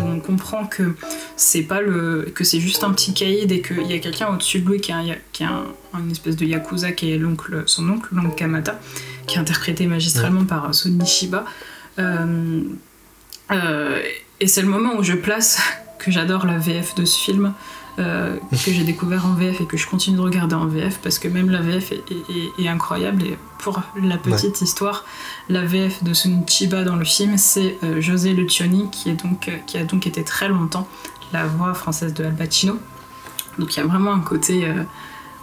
[0.00, 0.94] on comprend que
[1.36, 4.60] c'est pas le que c'est juste un petit caïd et qu'il y a quelqu'un au-dessus
[4.60, 5.62] de lui qui a, qui a
[5.98, 8.80] une espèce de yakuza qui est l'oncle, son oncle, l'oncle Kamata,
[9.26, 11.44] qui est interprété magistralement par Sonny Shiba.
[11.98, 12.60] Euh,
[13.50, 15.60] et c'est le moment où je place
[15.98, 17.54] que j'adore la VF de ce film,
[17.98, 21.18] euh, que j'ai découvert en VF et que je continue de regarder en VF parce
[21.18, 23.22] que même la VF est, incroyable.
[23.24, 25.04] Et pour la petite histoire,
[25.48, 26.12] la VF de
[26.46, 30.22] Chiba dans le film, c'est euh, José Lucioni qui, est donc, qui a donc été
[30.24, 30.86] très longtemps
[31.32, 32.78] la voix française de Al Pacino.
[33.58, 34.70] Donc il y a vraiment un côté,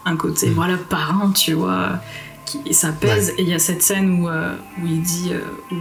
[0.06, 0.54] un côté mm.
[0.54, 2.00] voilà, parent, tu vois
[2.66, 3.34] et ça pèse.
[3.38, 5.76] Et il y a cette scène où, euh, où il dit, euh,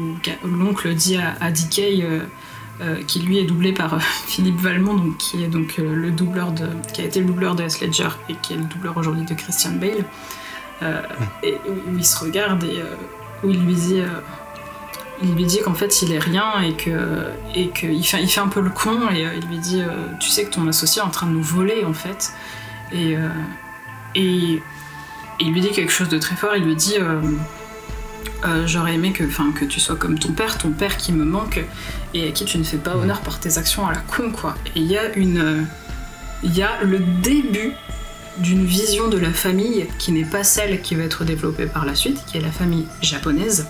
[0.44, 1.50] où l'oncle dit à, à
[2.80, 6.66] euh, qui lui est doublé par Philippe Valmont, donc, qui est donc le doubleur de,
[6.92, 7.80] qui a été le doubleur de S.
[7.80, 10.04] Ledger et qui est le doubleur aujourd'hui de Christian Bale,
[11.42, 12.82] et où, il se regarde et
[13.44, 14.02] où il lui dit
[15.22, 18.40] il lui dit qu'en fait il est rien et que et qu'il fait, il fait
[18.40, 19.80] un peu le con et il lui dit
[20.18, 22.32] tu sais que ton associé est en train de nous voler en fait
[22.92, 23.16] et,
[24.16, 24.60] et
[25.40, 26.54] il lui dit quelque chose de très fort.
[26.56, 27.20] Il lui dit euh,
[28.44, 31.64] euh, J'aurais aimé que, que tu sois comme ton père, ton père qui me manque
[32.14, 34.54] et à qui tu ne fais pas honneur par tes actions à la con, quoi.
[34.74, 35.66] Et il y a une.
[36.42, 37.72] Il y a le début
[38.38, 41.94] d'une vision de la famille qui n'est pas celle qui va être développée par la
[41.94, 43.68] suite, qui est la famille japonaise,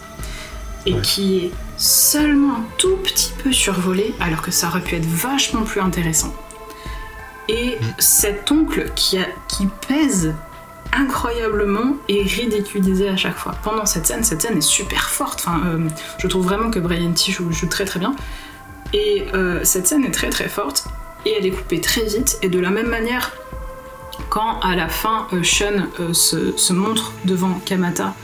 [0.86, 5.06] et qui est seulement un tout petit peu survolée, alors que ça aurait pu être
[5.06, 6.34] vachement plus intéressant.
[7.48, 7.84] Et mm.
[7.98, 10.32] cet oncle qui, a, qui pèse
[10.92, 13.54] incroyablement et ridiculisé à chaque fois.
[13.62, 15.40] Pendant cette scène, cette scène est super forte.
[15.40, 15.88] Enfin, euh,
[16.18, 18.14] je trouve vraiment que Brian T joue, très très bien.
[18.92, 20.84] Et euh, cette scène est très très forte
[21.24, 22.38] et elle est coupée très vite.
[22.42, 23.32] Et de la même manière,
[24.28, 28.14] quand à la fin euh, Sean se, montre devant Kamata,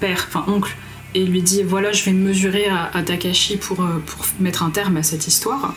[0.00, 0.74] père, enfin oncle,
[1.14, 4.98] et lui dit voilà, je vais me mesurer à, Takashi pour, pour mettre un terme
[4.98, 5.74] à cette histoire.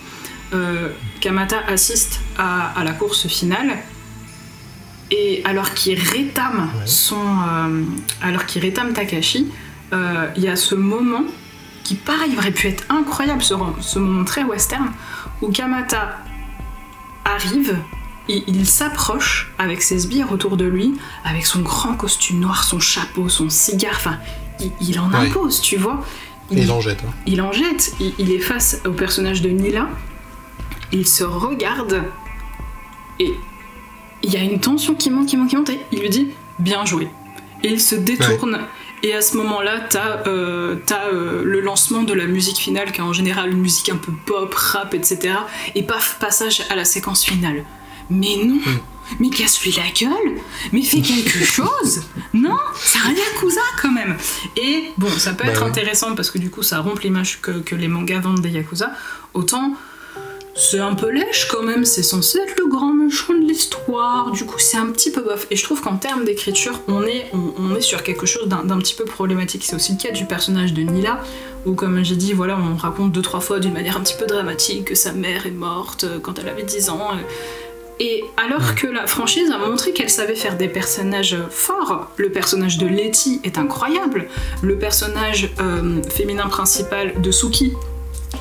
[1.22, 3.78] Kamata assiste à la course finale
[5.12, 7.84] et alors qu'il rétame son, euh,
[8.22, 9.48] alors qu'il rétame Takashi,
[9.94, 11.24] euh, il y a ce moment
[11.84, 14.92] qui, pareil, aurait pu être incroyable, ce, ce moment très western,
[15.42, 16.18] où Kamata
[17.26, 17.78] arrive,
[18.28, 20.94] et il s'approche avec ses sbires autour de lui,
[21.26, 24.20] avec son grand costume noir, son chapeau, son cigare, enfin,
[24.82, 26.06] il, en impose, tu vois.
[26.52, 27.00] Il, en jette.
[27.04, 27.14] Hein.
[27.26, 27.94] Il en jette.
[28.00, 29.88] il, est face au personnage de Nila.
[30.92, 32.04] Il se regarde
[33.20, 33.34] et
[34.24, 36.30] il y a une tension qui monte, qui monte, qui monte, et il lui dit
[36.60, 37.08] bien joué.
[37.64, 38.60] Et il se détourne.
[39.02, 43.04] Et à ce moment-là, t'as euh, euh, le lancement de la musique finale, qui est
[43.04, 45.36] en général une musique un peu pop, rap, etc.
[45.76, 47.64] Et paf, passage à la séquence finale.
[48.10, 48.80] Mais non mm.
[49.20, 50.40] Mais casse-lui la gueule
[50.72, 52.04] Mais fais quelque chose
[52.34, 54.16] Non C'est un Yakuza quand même
[54.56, 57.60] Et bon, ça peut bah être intéressant parce que du coup ça rompt l'image que,
[57.60, 58.92] que les mangas vendent des Yakuza.
[59.34, 59.74] Autant
[60.60, 64.46] c'est un peu lèche quand même, c'est censé être le grand méchant de l'histoire, du
[64.46, 65.48] coup c'est un petit peu bof.
[65.52, 68.94] Et je trouve qu'en termes d'écriture, on est, on, est sur quelque chose d'un petit
[68.94, 69.64] peu problématique.
[69.64, 71.24] C'est aussi le cas du personnage de Nila,
[71.66, 74.26] où comme j'ai dit, voilà, on raconte deux trois fois d'une manière un petit peu
[74.26, 77.08] dramatique que sa mère est morte euh, quand elle avait 10 ans.
[77.14, 77.22] Euh.
[78.02, 82.78] Et alors que la franchise a montré qu'elle savait faire des personnages forts, le personnage
[82.78, 84.28] de Letty est incroyable,
[84.62, 87.74] le personnage euh, féminin principal de Suki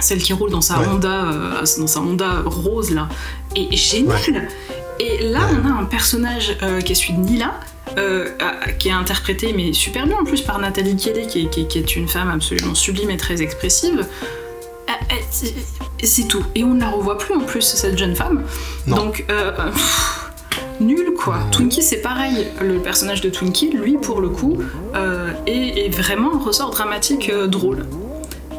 [0.01, 3.09] celle qui roule dans sa Honda, euh, dans sa Honda rose là,
[3.55, 4.49] est géniale.
[5.01, 7.55] Et là, on a un personnage euh, qui est celui de Nila,
[7.97, 8.29] euh,
[8.79, 12.31] qui est interprété mais super bien en plus par Nathalie Kelly, qui est, une femme
[12.31, 14.07] absolument sublime et très expressive.
[16.03, 16.45] C'est tout.
[16.55, 18.45] Et on ne la revoit plus en plus, cette jeune femme.
[18.87, 19.25] Donc,
[20.81, 21.41] nul quoi.
[21.51, 22.49] Twinkie, c'est pareil.
[22.61, 24.59] Le personnage de Twinkie, lui, pour le coup,
[25.47, 27.87] est, est, vraiment un ressort dramatique drôle.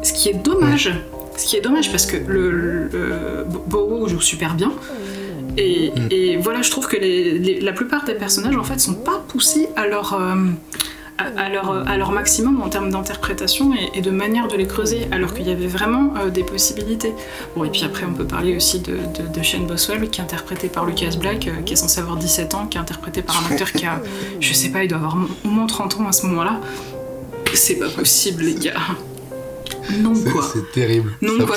[0.02, 0.92] Ce qui est dommage,
[1.40, 4.72] ce qui est dommage parce que le, le Bowo joue super bien.
[5.56, 6.40] Et, mm.
[6.40, 6.96] voilà, je trouve que
[7.64, 10.34] la plupart des personnages en fait sont pas poussés à leur, euh,
[11.18, 15.34] à, leur, à leur maximum en termes d'interprétation et, de manière de les creuser, alors
[15.34, 17.14] qu'il y avait vraiment des possibilités.
[17.56, 18.98] Bon, et puis après, on peut parler aussi de,
[19.34, 22.66] de, Shane Boswell, qui est interprété par Lucas Black, qui est censé avoir 17 ans,
[22.66, 24.00] qui est interprété par un acteur qui a,
[24.40, 26.60] je sais pas, il doit avoir au moins 30 ans à ce moment-là.
[27.54, 28.74] C'est pas possible, les gars.
[29.98, 30.48] Non quoi.
[30.52, 31.12] C'est terrible.
[31.22, 31.56] Non quoi.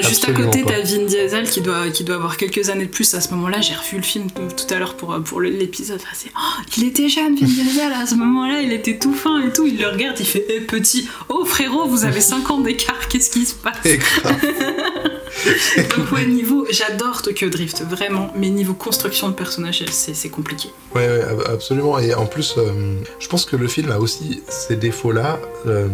[0.00, 3.12] juste à côté, t'as Vin Diesel qui doit, qui doit avoir quelques années de plus
[3.14, 3.60] à ce moment-là.
[3.60, 6.00] J'ai revu le film tout à l'heure pour, pour l'épisode.
[6.26, 8.62] oh, il était jeune, Vin Diesel, à ce moment-là.
[8.62, 9.66] Il était tout fin et tout.
[9.66, 11.08] Il le regarde, il fait eh, petit.
[11.28, 13.08] Oh frérot, vous avez 5 ans d'écart.
[13.08, 13.76] Qu'est-ce qui se passe?
[15.96, 20.68] Donc ouais, niveau, j'adore Tokyo Drift, vraiment, mais niveau construction de personnages, c'est compliqué.
[20.94, 21.98] Ouais, ouais, absolument.
[21.98, 25.38] Et en plus, euh, je pense que le film a aussi ces défauts-là.
[25.66, 25.88] Euh,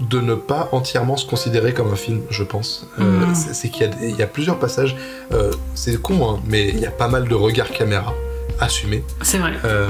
[0.00, 2.86] de ne pas entièrement se considérer comme un film, je pense.
[2.98, 3.34] Euh, mm.
[3.34, 4.96] C'est qu'il y, a plusieurs passages,
[5.32, 8.14] euh, c'est con, hein, mais il y a pas mal de regards caméra
[8.58, 9.04] assumés.
[9.22, 9.52] C'est vrai.
[9.64, 9.88] Euh,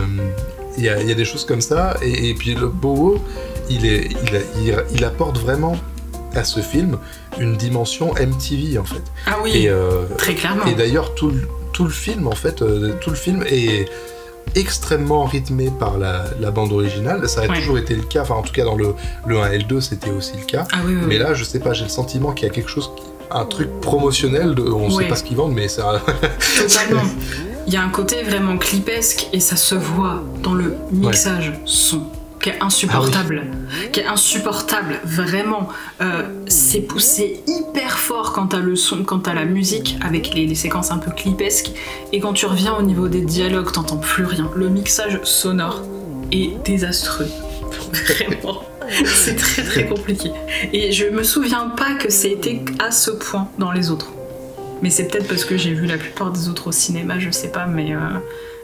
[0.77, 3.21] il y, a, des choses comme ça, et, puis le Bowo,
[3.69, 4.09] il, est,
[4.95, 5.77] il, apporte vraiment
[6.35, 6.97] à ce film
[7.39, 9.03] une dimension MTV en fait.
[9.27, 9.69] Ah oui,
[10.17, 10.65] très clairement.
[10.67, 11.33] Et d'ailleurs tout,
[11.73, 12.63] tout, le film en fait,
[13.01, 13.91] tout le film est
[14.55, 17.29] extrêmement rythmé par la, bande originale.
[17.29, 18.95] Ça a toujours été le cas, enfin en tout cas dans le,
[19.27, 20.67] le 1 et le 2 c'était aussi le cas.
[20.73, 22.91] Ah mais là je sais pas, j'ai le sentiment qu'il y a quelque chose,
[23.31, 26.03] un truc promotionnel, de, on sait pas ce qu'ils vendent mais ça...
[26.57, 27.03] Totalement.
[27.67, 32.03] Il y a un côté vraiment clipesque et ça se voit dans le mixage son
[32.41, 35.69] qui est insupportable, ah qui est insupportable, vraiment.
[36.01, 40.55] Euh, c'est poussé hyper fort quand t'as le son, quand t'as la musique, avec les,
[40.55, 41.71] séquences un peu clipesques,
[42.13, 44.51] et quand tu reviens au niveau des dialogues, t'entends plus rien.
[44.57, 45.83] Le mixage sonore
[46.33, 47.29] est désastreux,
[47.93, 48.63] vraiment.
[49.05, 50.33] c'est très très compliqué.
[50.73, 54.13] Et je me souviens pas que c'était à ce point dans les autres.
[54.83, 57.53] Mais c'est peut-être parce que j'ai vu la plupart des autres au cinéma, je sais
[57.53, 57.95] pas, mais...
[57.95, 57.99] Euh,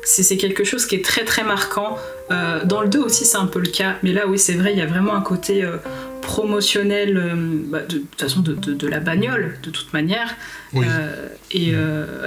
[0.06, 1.98] c'est quelque chose qui est très très marquant.
[2.30, 4.72] Euh, dans le 2 aussi c'est un peu le cas, mais là oui c'est vrai,
[4.72, 5.76] il y a vraiment un côté euh,
[6.22, 7.34] promotionnel euh,
[7.68, 10.34] bah, de, toute façon de, la bagnole de toute manière.
[11.52, 11.72] et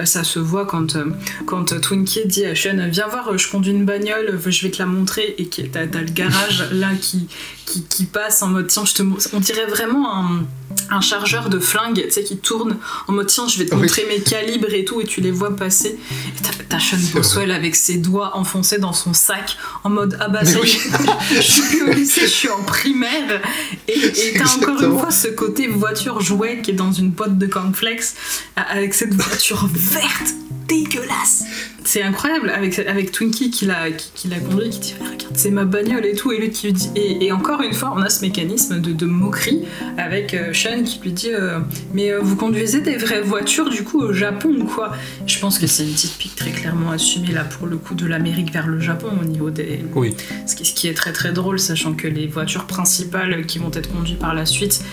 [0.05, 0.97] ça se voit quand,
[1.45, 4.85] quand Twinkie dit à Sean Viens voir, je conduis une bagnole, je vais te la
[4.85, 5.35] montrer.
[5.37, 7.27] Et t'as as le garage là qui,
[7.65, 9.03] qui, passe en mode Tiens, je te
[9.33, 10.45] on dirait vraiment un
[10.91, 14.05] un chargeur de flingue, tu sais, qui tourne en mode tiens, je vais te montrer
[14.07, 15.97] mes calibres et tout, et tu les vois passer.
[16.27, 20.45] Et t'as Sean Boswell avec ses doigts enfoncés dans son sac en mode ah bah
[20.45, 23.41] ça je, suis plus au lycée, je suis en primaire.
[23.87, 27.45] Et t'as encore une fois ce côté voiture jouet qui est dans une boîte de
[27.45, 28.13] cornflakes
[28.55, 30.33] avec cette voiture verte
[30.69, 31.43] dégueulasse.
[31.83, 35.65] C'est incroyable avec, avec Twinkie qui l'a qui, l'a conduit, qui dit regarde c'est ma
[35.65, 38.21] bagnole et tout et lui qui lui dit et, encore une fois on a ce
[38.21, 39.63] mécanisme de, de moquerie
[39.97, 41.59] avec euh, Sean qui lui dit euh,
[41.93, 44.93] mais euh, vous conduisez des vraies voitures du coup au Japon ou quoi?
[45.25, 48.05] Je pense que c'est une petite pique très clairement assumée là pour le coup de
[48.05, 50.15] l'Amérique vers le Japon au niveau des oui.
[50.45, 53.71] ce qui, ce qui est très très drôle sachant que les voitures principales qui vont
[53.73, 54.83] être conduites par la suite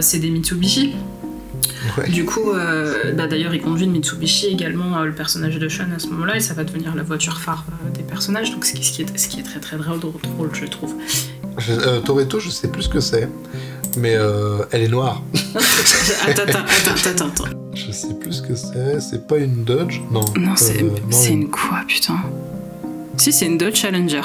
[0.00, 0.94] c'est des Mitsubishi
[2.08, 5.90] du coup, euh, bah, d'ailleurs, il conduit une Mitsubishi également, euh, le personnage de Sean
[5.94, 8.72] à ce moment-là, et ça va devenir la voiture phare euh, des personnages, donc ce
[8.72, 10.94] qui, est, ce qui est très très drôle, drôle je trouve.
[12.04, 13.28] Toretto, je sais plus ce que c'est,
[13.96, 14.16] mais
[14.70, 15.22] elle est noire.
[16.26, 16.64] attends, attends,
[17.06, 17.44] attends, attends,
[17.74, 20.00] Je sais plus ce que c'est, c'est pas une Dodge?
[20.10, 20.24] Non.
[20.38, 22.16] Non, c'est une quoi, putain?
[23.16, 24.22] Si, c'est une Dodge Challenger.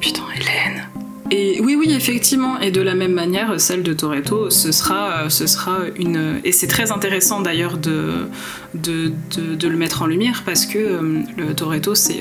[0.00, 0.88] Putain, Hélène.
[1.30, 2.60] Et oui, oui, effectivement.
[2.60, 6.40] Et de la même manière, celle de Toretto, ce sera, ce sera une.
[6.44, 8.28] Et c'est très intéressant d'ailleurs de
[8.74, 9.12] de,
[9.54, 12.20] de, le mettre en lumière parce que euh, le Toretto, c'est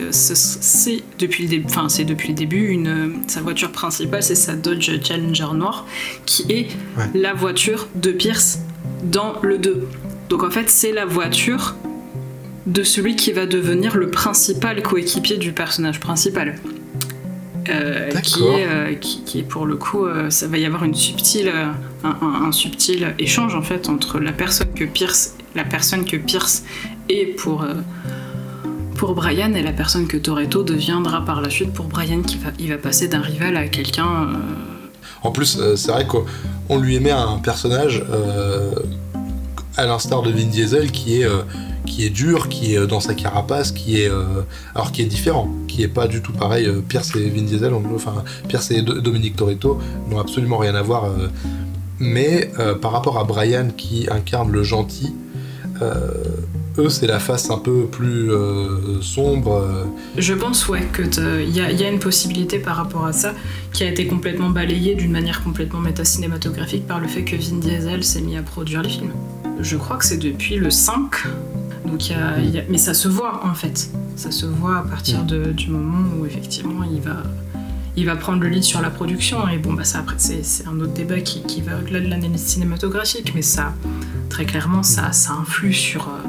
[1.19, 5.53] depuis, le début, enfin, depuis le début une, sa voiture principale, c'est sa Dodge Challenger
[5.55, 5.85] noire,
[6.25, 6.67] qui est
[7.13, 8.59] la voiture de Pierce
[9.03, 9.87] dans le 2.
[10.29, 11.75] Donc en fait, c'est la voiture
[12.65, 16.55] de celui qui va devenir le principal coéquipier du personnage principal.
[17.70, 20.95] Euh, qui, est, euh, qui, est pour le coup, euh, ça va y avoir une
[20.95, 21.51] subtile,
[22.03, 26.64] un, subtil échange en fait entre la personne que Pierce, la personne que Pierce
[27.09, 27.66] est pour
[28.97, 32.49] pour Brian et la personne que Toretto deviendra par la suite pour Brian qui va,
[32.59, 34.30] il va passer d'un rival à quelqu'un.
[35.22, 38.03] En plus, c'est vrai qu'on lui émet un personnage
[39.78, 41.28] à l'instar de Vin Diesel qui est
[41.93, 44.41] qui est dur, qui est euh, dans sa carapace, qui est euh,
[44.73, 46.65] alors qui est différent, qui est pas du tout pareil.
[46.65, 49.79] Euh, Pierce et Vin Diesel, enfin Pierce et Dominique Toretto
[50.09, 51.05] n'ont absolument rien à voir.
[51.99, 55.13] mais par rapport à Brian qui incarne le gentil,
[56.77, 58.31] eux c'est la face un peu plus
[59.01, 59.85] sombre.
[60.17, 61.03] Je pense ouais que
[61.41, 63.33] il y, y, a une possibilité par rapport à ça
[63.71, 68.03] qui a été complètement balayée d'une manière complètement métacinématographique par le fait que Vin Diesel
[68.03, 69.13] s'est mis à produire les films.
[69.59, 71.11] Je crois que c'est depuis le 5
[72.69, 73.89] mais ça se voit en fait.
[74.15, 77.23] Ça se voit à partir du moment où effectivement il va,
[77.95, 79.47] il va prendre le lead sur la production.
[79.49, 82.41] Et bon, bah ça, après, c'est un autre débat qui, qui va au-delà de l'analyse
[82.41, 83.73] cinématographique, mais ça,
[84.29, 86.27] très clairement, ça, ça influe sur euh,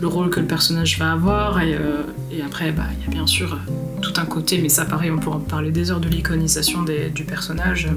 [0.00, 1.60] le rôle que le personnage va avoir.
[1.60, 4.68] Et, euh, et après, bah, il y a bien sûr euh, tout un côté, mais
[4.68, 7.88] ça, pareil, on pourra en parler des heures de l'iconisation du personnage,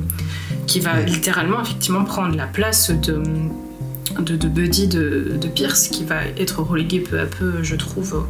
[0.65, 3.21] qui va littéralement, effectivement, prendre la place de
[4.17, 8.25] de, Buddy de, Pierce qui va être relégué peu à peu, je trouve,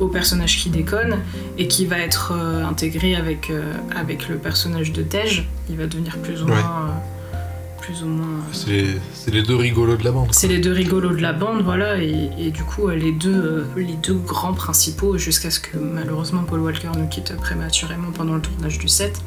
[0.00, 1.18] au, personnage qui déconne
[1.58, 5.44] et qui va être euh, intégré avec, euh, avec le personnage de Tej.
[5.70, 6.58] Il va devenir plus ou moins.
[6.58, 8.40] Euh, plus ou moins.
[8.52, 10.28] C'est les, deux rigolos de la bande.
[10.32, 14.14] C'est les deux rigolos de la bande, voilà, et, du coup, les deux, les deux
[14.14, 18.88] grands principaux, jusqu'à ce que malheureusement Paul Walker nous quitte prématurément pendant le tournage du
[18.88, 19.20] set.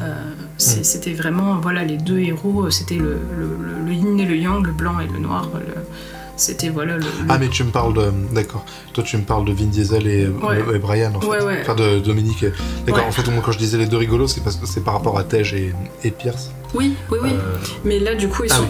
[0.00, 0.04] Mm.
[0.58, 3.18] C'était vraiment, voilà, les deux héros, c'était le,
[3.86, 5.48] le, yin et le yang, le blanc et le noir.
[6.38, 8.64] C'était voilà le, Ah mais tu me parles de d'accord.
[8.92, 10.28] Toi tu me parles de Vin Diesel et,
[10.78, 11.60] Brian en fait.
[11.62, 12.44] Enfin de Dominique.
[12.86, 13.06] D'accord.
[13.06, 15.18] En fait moi quand je disais les deux rigolos c'est parce que c'est par rapport
[15.18, 15.74] à Tej et,
[16.04, 16.52] et, Pierce.
[16.74, 17.30] Oui oui oui.
[17.32, 18.60] Euh, mais là du coup ah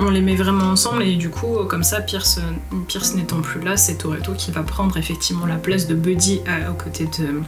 [0.00, 2.40] on, les met vraiment ensemble et du coup comme ça Pierce
[2.88, 6.70] Pierce n'étant plus là c'est Toretto qui va prendre effectivement la place de Buddy à,
[6.70, 7.42] aux côtés de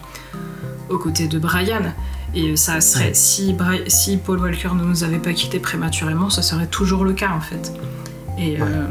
[0.91, 1.95] aux côtés de Brian.
[2.35, 3.55] Et ça serait, si,
[3.89, 7.41] si Paul Walker ne nous avait pas quitté prématurément, ça serait toujours le cas en
[7.41, 7.73] fait.
[8.39, 8.87] Et, euh,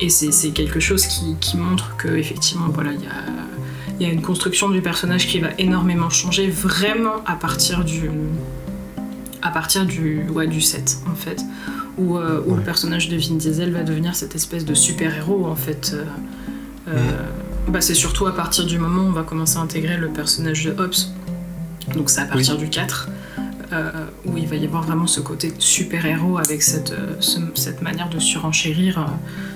[0.00, 4.12] et c'est quelque chose qui, qui montre que effectivement, voilà, il y a, y a,
[4.12, 8.10] une construction du personnage qui va énormément changer vraiment à partir du
[9.42, 11.40] à partir du ouais, du set en fait,
[11.98, 15.46] où, euh, où le personnage de Vin Diesel va devenir cette espèce de super héros
[15.46, 15.94] en fait.
[16.88, 17.22] Euh,
[17.68, 20.64] bah, c'est surtout à partir du moment où on va commencer à intégrer le personnage
[20.64, 21.12] de Hobbs
[21.94, 23.08] donc c'est à partir du 4,
[23.72, 23.90] euh,
[24.24, 27.20] où il va y avoir vraiment ce côté super-héros avec cette, euh,
[27.54, 29.02] cette manière de surenchérir euh,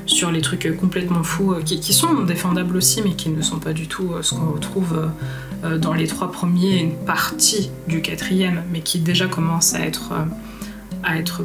[0.05, 3.87] sur les trucs complètement fous, qui, sont défendables aussi, mais qui ne sont pas du
[3.87, 5.09] tout ce qu'on retrouve
[5.79, 10.13] dans les trois premiers, une partie du quatrième, mais qui déjà commence à être,
[11.05, 11.43] à être,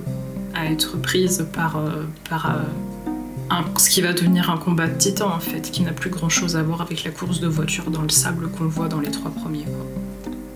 [0.56, 1.80] à être prise par...
[2.30, 2.58] par
[3.78, 6.56] ce qui va devenir un combat de titan en fait, qui n'a plus grand chose
[6.56, 9.30] à voir avec la course de voiture dans le sable qu'on voit dans les trois
[9.30, 9.66] premiers.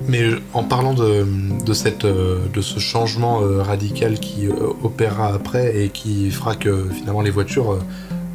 [0.09, 5.83] Mais en parlant de, cette, euh, de ce changement euh, radical qui euh, opérera après
[5.83, 7.77] et qui fera que finalement les voitures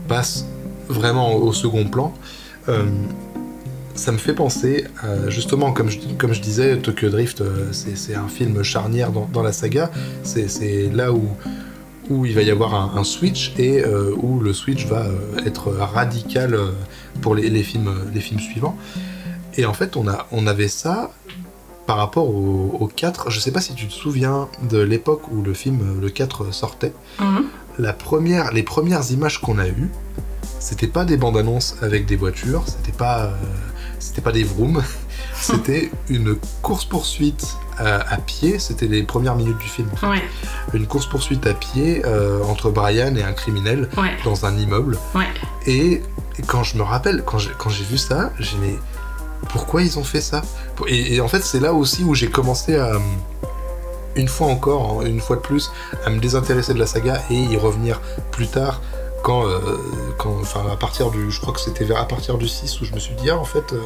[0.07, 0.47] passent
[0.89, 2.15] vraiment au second plan,
[3.95, 4.87] ça me fait penser,
[5.29, 9.91] justement, comme je, comme je disais, Tokyo Drift, c'est un film charnière dans, la saga.
[10.23, 11.29] C'est là où,
[12.11, 13.83] où il va y avoir un, switch et
[14.17, 15.07] où le switch va
[15.47, 16.59] être radical
[17.23, 18.77] pour les, films, les films suivants.
[19.57, 21.13] Et en fait, on, a, on avait ça
[21.87, 25.55] par rapport au, 4, je sais pas si tu te souviens de l'époque où le
[25.55, 26.93] film le 4 sortait.
[27.21, 27.45] Mhm.
[27.79, 29.91] La première, les premières images qu'on a eues,
[30.61, 33.37] c'était pas des bandes annonces avec des voitures, c'était pas, euh,
[33.99, 34.83] c'était pas des vrooms,
[35.35, 38.59] c'était une course poursuite à, pied.
[38.59, 39.89] C'était les premières minutes du film.
[40.73, 43.89] Une course poursuite à pied euh, entre Brian et un criminel
[44.25, 44.97] dans un immeuble.
[45.67, 46.03] Et,
[46.47, 48.57] quand je me rappelle, quand j'ai vu ça, j'ai
[49.55, 50.43] pourquoi ils ont fait ça
[50.89, 52.95] et, en fait, c'est là aussi où j'ai commencé à,
[54.17, 55.71] une fois encore, hein, une fois de plus,
[56.05, 58.01] à me désintéresser de la saga et y revenir
[58.33, 58.81] plus tard.
[59.23, 59.61] Quand, euh,
[60.19, 62.93] quand, enfin, à partir du, je crois que c'était à partir du 6 où je
[62.93, 63.81] me suis dit, ah, en fait, euh,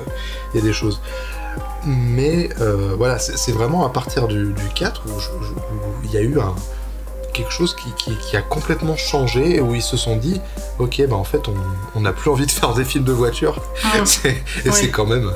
[0.55, 1.03] il y a des choses.
[1.85, 5.11] Mais euh, voilà, c'est vraiment à partir du, 4 où
[6.05, 6.55] il y a eu un,
[7.35, 10.41] quelque chose qui, a complètement changé, où ils se sont dit,
[10.79, 11.43] ok, bah en fait,
[11.95, 13.61] on n'a plus envie de faire des films de voiture.
[13.85, 13.99] Ah.
[14.65, 15.31] et c'est quand même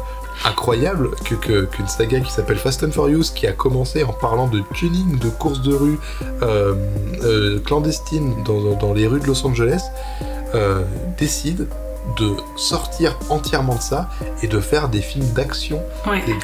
[0.45, 4.62] incroyable qu'une que, saga qui s'appelle Fast and Furious, qui a commencé en parlant de
[4.74, 5.99] tuning, de courses de rue
[6.43, 6.74] euh,
[7.22, 9.82] euh, clandestines dans, les rues de Los Angeles,
[10.55, 10.82] euh,
[11.18, 11.68] décide
[12.18, 14.11] de sortir entièrement de ça
[14.43, 15.80] et de faire des films d'action.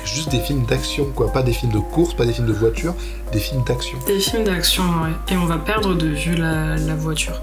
[0.04, 1.32] Juste des films d'action, quoi.
[1.32, 2.94] Pas des films de course, pas des films de voiture,
[3.32, 3.98] des films d'action.
[4.06, 5.34] Des films d'action, ouais.
[5.34, 7.40] Et on va perdre de vue la, voiture.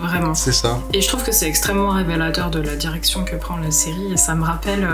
[0.00, 0.34] Vraiment.
[0.34, 0.80] C'est ça.
[0.92, 4.16] Et je trouve que c'est extrêmement révélateur de la direction que prend la série et
[4.16, 4.84] ça me rappelle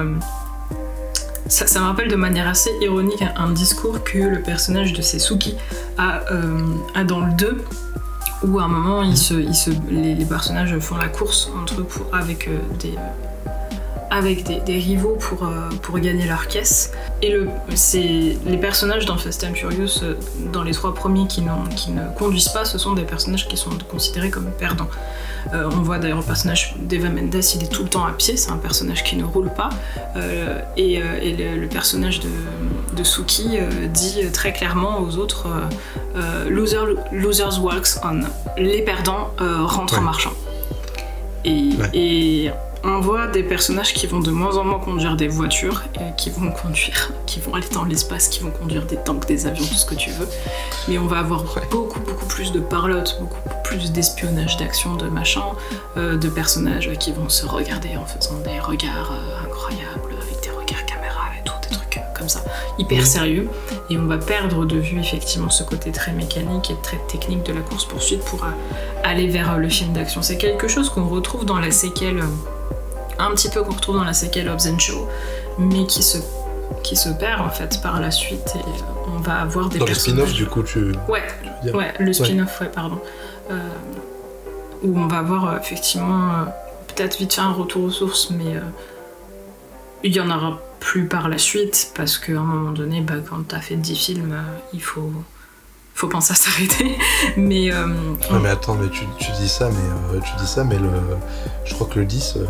[1.48, 5.56] ça, me rappelle de manière assez ironique un, discours que le personnage de Sesuki
[5.98, 7.64] a, euh, dans le 2
[8.44, 12.94] où à un moment les, personnages font la course entre eux avec euh, des,
[14.12, 16.92] avec des, rivaux pour, euh, pour gagner leur caisse.
[17.22, 17.48] Et le,
[18.46, 20.14] les personnages dans Fast and Furious, euh,
[20.52, 21.42] dans les trois premiers qui,
[21.76, 24.90] qui, ne conduisent pas, ce sont des personnages qui sont considérés comme perdants.
[25.54, 28.36] Euh, on voit d'ailleurs le personnage d'Eva Mendes, il est tout le temps à pied,
[28.36, 29.70] c'est un personnage qui ne roule pas.
[30.76, 32.28] et, le, personnage de,
[32.94, 33.58] de Suki
[33.94, 35.48] dit très clairement aux autres
[36.48, 38.20] Loser, Losers walks on.
[38.58, 40.32] Les perdants rentrent en marchant.
[41.44, 42.50] Et, et
[42.84, 46.30] on voit des personnages qui vont de moins en moins conduire des voitures, et qui
[46.30, 49.74] vont conduire, qui vont aller dans l'espace, qui vont conduire des tanks, des avions, tout
[49.74, 50.28] ce que tu veux.
[50.88, 55.44] Mais on va avoir beaucoup, beaucoup plus de parlotte, beaucoup plus d'espionnage, d'action, de machin,
[55.96, 60.50] euh, de personnages qui vont se regarder en faisant des regards euh, incroyables, avec des
[60.50, 62.42] regards caméra et tout, des trucs euh, comme ça,
[62.78, 63.48] hyper sérieux.
[63.90, 67.52] Et on va perdre de vue effectivement ce côté très mécanique et très technique de
[67.52, 68.44] la course-poursuite pour
[69.04, 70.22] aller vers le film d'action.
[70.22, 72.26] C'est quelque chose qu'on retrouve dans la séquelle, euh,
[73.18, 75.08] un petit peu qu'on retrouve dans la séquelle Hobbs and Show,
[75.58, 76.18] mais qui se,
[76.82, 79.84] qui se perd en fait par la suite et euh, on va avoir des Dans
[79.84, 80.28] le personnages.
[80.28, 80.92] spin-off, du coup, tu.
[81.08, 81.22] Ouais,
[81.72, 82.98] ouais, le spin-off, ouais, pardon.
[83.50, 83.58] Euh,
[84.82, 86.44] où on va avoir euh, effectivement euh,
[86.88, 88.54] peut-être vite fait un retour aux sources, mais
[90.04, 93.46] il y en aura plus par la suite parce qu'à un moment donné, bah, quand
[93.46, 94.34] t'as fait 10 films,
[94.72, 95.12] il faut,
[95.94, 96.98] faut penser à s'arrêter.
[97.36, 97.86] mais euh,
[98.32, 100.90] Ouais, mais attends, mais tu, tu dis ça, mais euh, tu dis ça, mais le,
[101.64, 102.44] je crois que le 10, euh,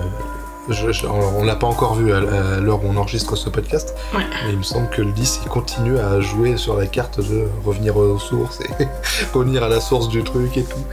[0.69, 3.95] je- je- on l'a pas encore vu à, à l'heure où on enregistre ce podcast,
[4.15, 4.25] Ouais.
[4.45, 7.47] mais il me semble que le 10, il continue à jouer sur la carte de
[7.65, 8.87] revenir aux sources et
[9.35, 10.85] revenir à la source du truc et tout.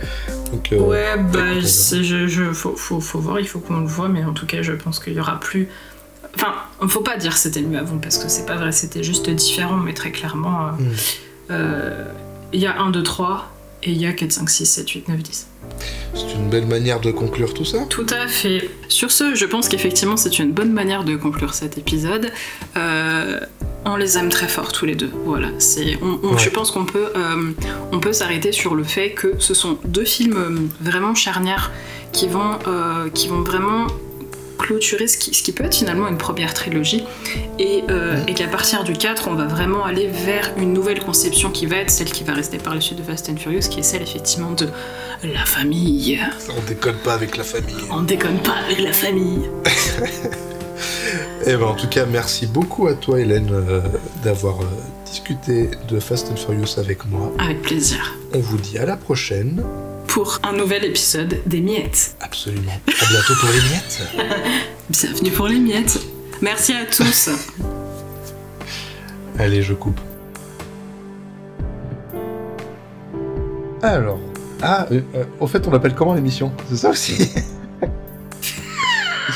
[0.52, 4.10] Donc, euh, ouais, bah, je, je- faut, faut, faut voir, il faut qu'on le voit,
[4.10, 5.70] mais en tout cas, je pense qu'il y aura plus.
[6.36, 6.54] Enfin,
[6.88, 9.78] faut pas dire que c'était mieux avant parce que c'est pas vrai, c'était juste différent,
[9.78, 10.86] mais très clairement, euh, Mm.
[11.52, 12.06] euh,
[12.54, 13.46] il y a 1, 2, 3
[13.84, 15.48] et il y a 4, 5, 6, 7, 8, 9, 10.
[16.14, 17.86] c'est une belle manière de conclure tout ça.
[17.90, 18.70] Tout à fait.
[18.90, 22.32] Sur ce, je pense qu'effectivement c'est une bonne manière de conclure cet épisode.
[22.78, 23.40] Euh,
[23.86, 25.10] on les aime très fort tous les deux.
[25.26, 25.48] Voilà.
[25.60, 26.38] C'est, on, on- Ouais.
[26.40, 27.52] Je pense qu'on peut, euh,
[27.94, 31.72] on peut s'arrêter sur le fait que ce sont deux films euh, vraiment charnières
[32.12, 33.88] qui vont, euh, qui vont vraiment
[34.60, 37.04] clôturer ce qui, ce qui peut être finalement une première trilogie
[37.58, 41.50] et, euh, et qu'à partir du 4 on va vraiment aller vers une nouvelle conception
[41.50, 43.80] qui va être celle qui va rester par la suite de Fast and Furious qui
[43.80, 44.68] est celle effectivement de
[45.24, 46.20] la famille
[46.56, 47.76] On déconne pas avec la famille.
[47.90, 49.50] on déconne pas avec la famille.
[51.46, 53.82] Et ben, en tout cas, merci beaucoup à toi, Hélène, euh,
[54.24, 54.66] d'avoir euh,
[55.06, 57.32] discuté de Fast and Furious avec moi.
[57.40, 58.18] Avec plaisir.
[58.34, 59.64] On vous dit à la prochaine.
[60.10, 62.16] Pour un nouvel épisode des miettes.
[62.20, 62.72] Absolument.
[62.88, 64.02] À bientôt pour les miettes.
[64.90, 66.00] Bienvenue pour les miettes.
[66.42, 67.30] Merci à tous.
[69.40, 70.00] Allez, je coupe.
[73.84, 74.18] Alors,
[74.64, 76.52] ah, euh, euh, au fait, on l'appelle comment l'émission?
[76.70, 77.14] C'est ça aussi?
[77.22, 77.44] Est-ce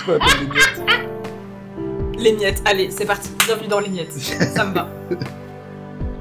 [0.03, 0.81] qu'on l'appelle les miettes?
[2.17, 3.29] Les miettes, allez, c'est parti.
[3.45, 4.13] Bienvenue dans les miettes.
[4.13, 4.89] Ça me va.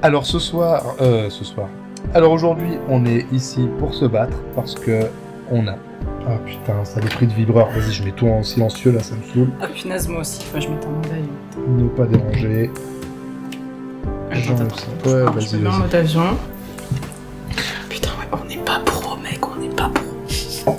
[0.02, 1.70] Alors ce soir, euh, ce soir.
[2.14, 5.06] Alors aujourd'hui, on est ici pour se battre parce que
[5.50, 5.74] on a.
[6.26, 7.68] Ah putain, ça a des prix de vibreur.
[7.70, 9.48] Vas-y, je mets tout en silencieux là, ça me saoule.
[9.60, 10.44] Ah punaise, moi aussi.
[10.44, 11.76] Faut que je mette un mode avion.
[11.84, 12.70] Ne pas déranger.
[14.30, 16.22] Attends, attends, Ouais, vas-y, en mode avion.
[17.88, 19.90] Putain, ouais, on n'est pas pro, mec, on n'est pas
[20.64, 20.76] pro.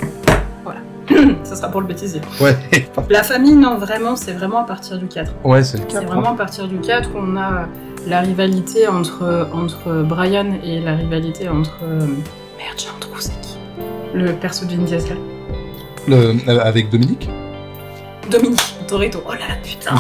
[0.64, 0.80] Voilà.
[1.44, 2.22] Ça sera pour le bêtisier.
[2.40, 2.56] Ouais,
[3.10, 5.34] La famille, non, vraiment, c'est vraiment à partir du 4.
[5.44, 6.06] ouais, c'est le C'est cas.
[6.06, 7.66] vraiment à partir du 4 où on a
[8.08, 11.80] la rivalité entre, entre Brian et la rivalité entre.
[11.84, 12.00] euh,
[12.58, 13.58] Merde, j'ai un trou, c'est qui?
[14.14, 15.18] Le perso de Vin Diesel.
[16.08, 17.30] Le- euh, avec Dominique?
[18.30, 19.20] Dominique Toretto.
[19.28, 19.96] Oh là là, putain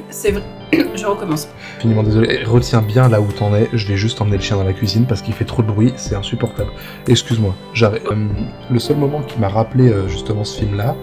[0.10, 0.42] C'est vrai.
[0.94, 1.48] Je recommence.
[1.78, 2.44] Infiniment désolé.
[2.44, 3.68] Retiens bien là où t'en es.
[3.72, 5.92] Je vais juste emmener le chien dans la cuisine parce qu'il fait trop de bruit.
[5.96, 6.70] C'est insupportable.
[7.08, 7.54] Excuse-moi.
[7.74, 8.02] J'arrête.
[8.10, 8.26] Euh,
[8.70, 10.94] le seul moment qui m'a rappelé euh, justement ce film-là,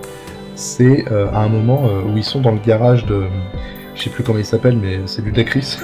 [0.56, 3.26] c'est à un moment où ils sont dans le garage de.
[3.98, 5.78] Je sais plus comment il s'appelle, mais c'est Ludacris.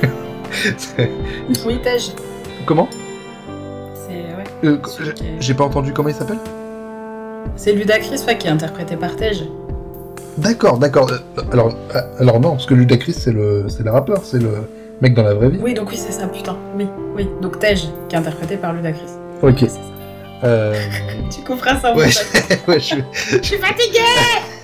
[0.77, 1.10] C'est-
[1.65, 2.14] Oui, Tej.
[2.65, 2.88] comment?
[3.95, 4.44] C'est ouais.
[4.69, 4.77] Euh,
[5.40, 6.38] J'ai pas entendu comment il s'appelle?
[7.56, 9.49] C'est Ludacris ouais, qui est interprété par Tej.
[10.38, 11.11] D'accord, d'accord.
[11.11, 14.68] Euh, Alors, euh, alors non, parce que Ludacris c'est le, c'est le rappeur, c'est le
[15.02, 15.60] mec dans la vraie vie.
[15.61, 16.56] Oui, donc oui, c'est ça, putain.
[16.77, 17.27] Oui, oui.
[17.41, 17.76] Donc Tej,
[18.10, 19.02] qui est interprété par Ludacris.
[19.41, 19.65] Ok.
[20.44, 20.76] Euh...
[21.34, 22.06] Tu couperas ça Ouais,
[22.68, 22.95] ouais, je,
[23.31, 23.99] Je suis fatiguée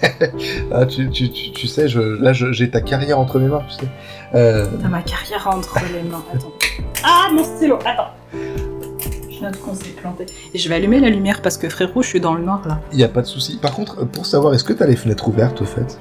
[0.72, 3.76] ah, tu, tu, tu, tu sais, je, là, j'ai ta carrière entre mes mains, tu
[3.86, 3.90] sais.
[4.36, 6.24] Euh, T'as ma carrière entre les mains.
[6.34, 6.54] Attends.
[7.04, 8.12] Ah, mon stylo, attends.
[8.34, 10.26] Je note qu'on s'est planté.
[10.54, 12.80] Et je vais allumer la lumière parce que frérot, je suis dans le noir là.
[12.92, 13.58] Il y a pas de souci.
[13.62, 16.00] Par contre, pour savoir, est-ce que t'as les fenêtres ouvertes au fait?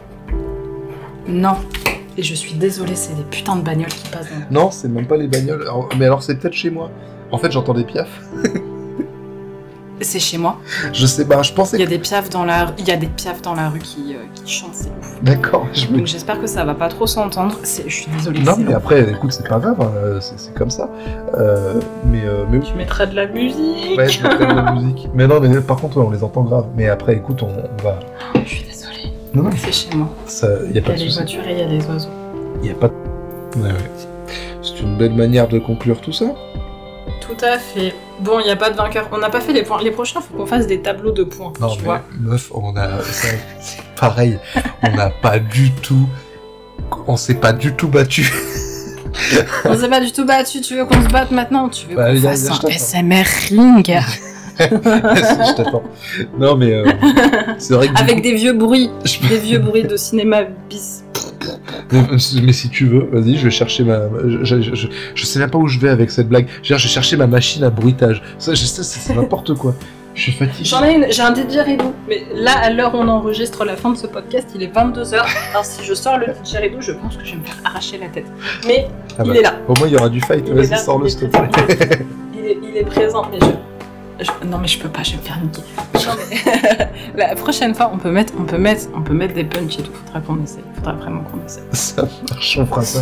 [1.27, 1.57] Non.
[2.17, 4.27] Et je suis désolée, c'est des putains de bagnoles qui passent.
[4.51, 5.63] dans- Non, c'est même pas les bagnoles.
[5.63, 6.91] Alors- mais alors, c'est peut-être chez moi.
[7.31, 8.21] En fait, j'entends des piafs.
[10.01, 10.59] C'est chez moi.
[10.93, 11.91] Je sais pas, je pensais Il y a que.
[11.91, 14.51] des piafs dans la, il y a des piafs dans la rue qui, euh, qui
[14.53, 14.89] chantent.
[15.23, 15.99] D'accord, je me.
[15.99, 17.59] Donc j'espère que ça va pas trop s'entendre.
[17.65, 18.41] Je suis désolée.
[18.41, 18.77] Non, mais long.
[18.77, 20.89] après, écoute, c'est pas grave, hein, c'est c'est comme ça.
[21.35, 22.61] Euh, mais, euh, mais.
[22.61, 23.97] Tu mettras de la musique.
[23.99, 25.09] Ouais, je mettrai de la musique.
[25.15, 26.67] Mais non, mais par contre, ouais, on les entend grave.
[26.77, 27.99] Mais après, écoute, on, on va.
[28.45, 29.13] Je suis désolée.
[29.35, 30.09] Non, non, C'est chez moi.
[30.27, 31.87] ça, y a Il pas y a de les voitures et il y a les
[31.87, 32.09] oiseaux.
[32.63, 32.87] Y a pas.
[33.57, 33.71] ouais.
[34.63, 36.27] C'est une belle manière de conclure tout ça.
[37.29, 37.95] Tout à fait.
[38.21, 39.09] Bon, il n'y a pas de vainqueur.
[39.13, 39.81] On n'a pas fait les points.
[39.83, 41.53] Les prochains, faut qu'on fasse des tableaux de points.
[41.61, 42.03] Non, tu mais vois.
[42.21, 43.03] meuf, on a.
[43.03, 43.29] ça-
[43.97, 44.39] pareil,
[44.83, 46.09] on n'a pas du tout,
[47.07, 48.33] on s'est pas du tout battu.
[49.65, 50.61] on s'est pas du tout battu.
[50.63, 52.71] Tu veux qu'on se batte maintenant Tu veux Bah, qu'on fasse un.
[52.71, 53.99] SMR ring
[54.61, 55.85] je t'attends.
[56.37, 56.85] Non mais euh,
[57.59, 58.91] c'est vrai que du avec coup, des vieux bruits,
[59.29, 61.05] des vieux bruits de cinéma bis.
[61.93, 64.01] Mais si tu veux, vas-y, je vais chercher ma.
[64.43, 66.47] Je, je, je, je sais même pas où je vais avec cette blague.
[66.63, 68.23] Je vais chercher ma machine à bruitage.
[68.39, 69.75] Ça, c'est n'importe quoi.
[70.15, 70.65] Je suis fatigué.
[70.65, 71.95] J'en ai une, j'ai un didgeridoo.
[72.09, 75.15] Mais là, à l'heure où on enregistre la fin de ce podcast, il est 22h.
[75.51, 78.09] Alors si je sors le didgeridoo, je pense que je vais me faire arracher la
[78.09, 78.27] tête.
[78.67, 79.55] Mais Ah il bah, est là.
[79.69, 80.49] Au moins, il y aura du fight.
[80.49, 81.49] Vas-y, sors-le, il s'il te plaît.
[82.35, 83.47] Il est, il est présent, mais je,
[84.21, 85.63] je- Non mais je peux pas, je vais me faire niquer.
[87.15, 89.79] Mais- la prochaine fois, on peut mettre, on peut mettre, on peut mettre des punchs
[89.79, 89.93] et tout.
[90.07, 90.63] Faudra qu'on essaye.
[90.77, 91.63] Faudra vraiment qu'on essaye.
[91.73, 93.01] Ça marche, on fera ça.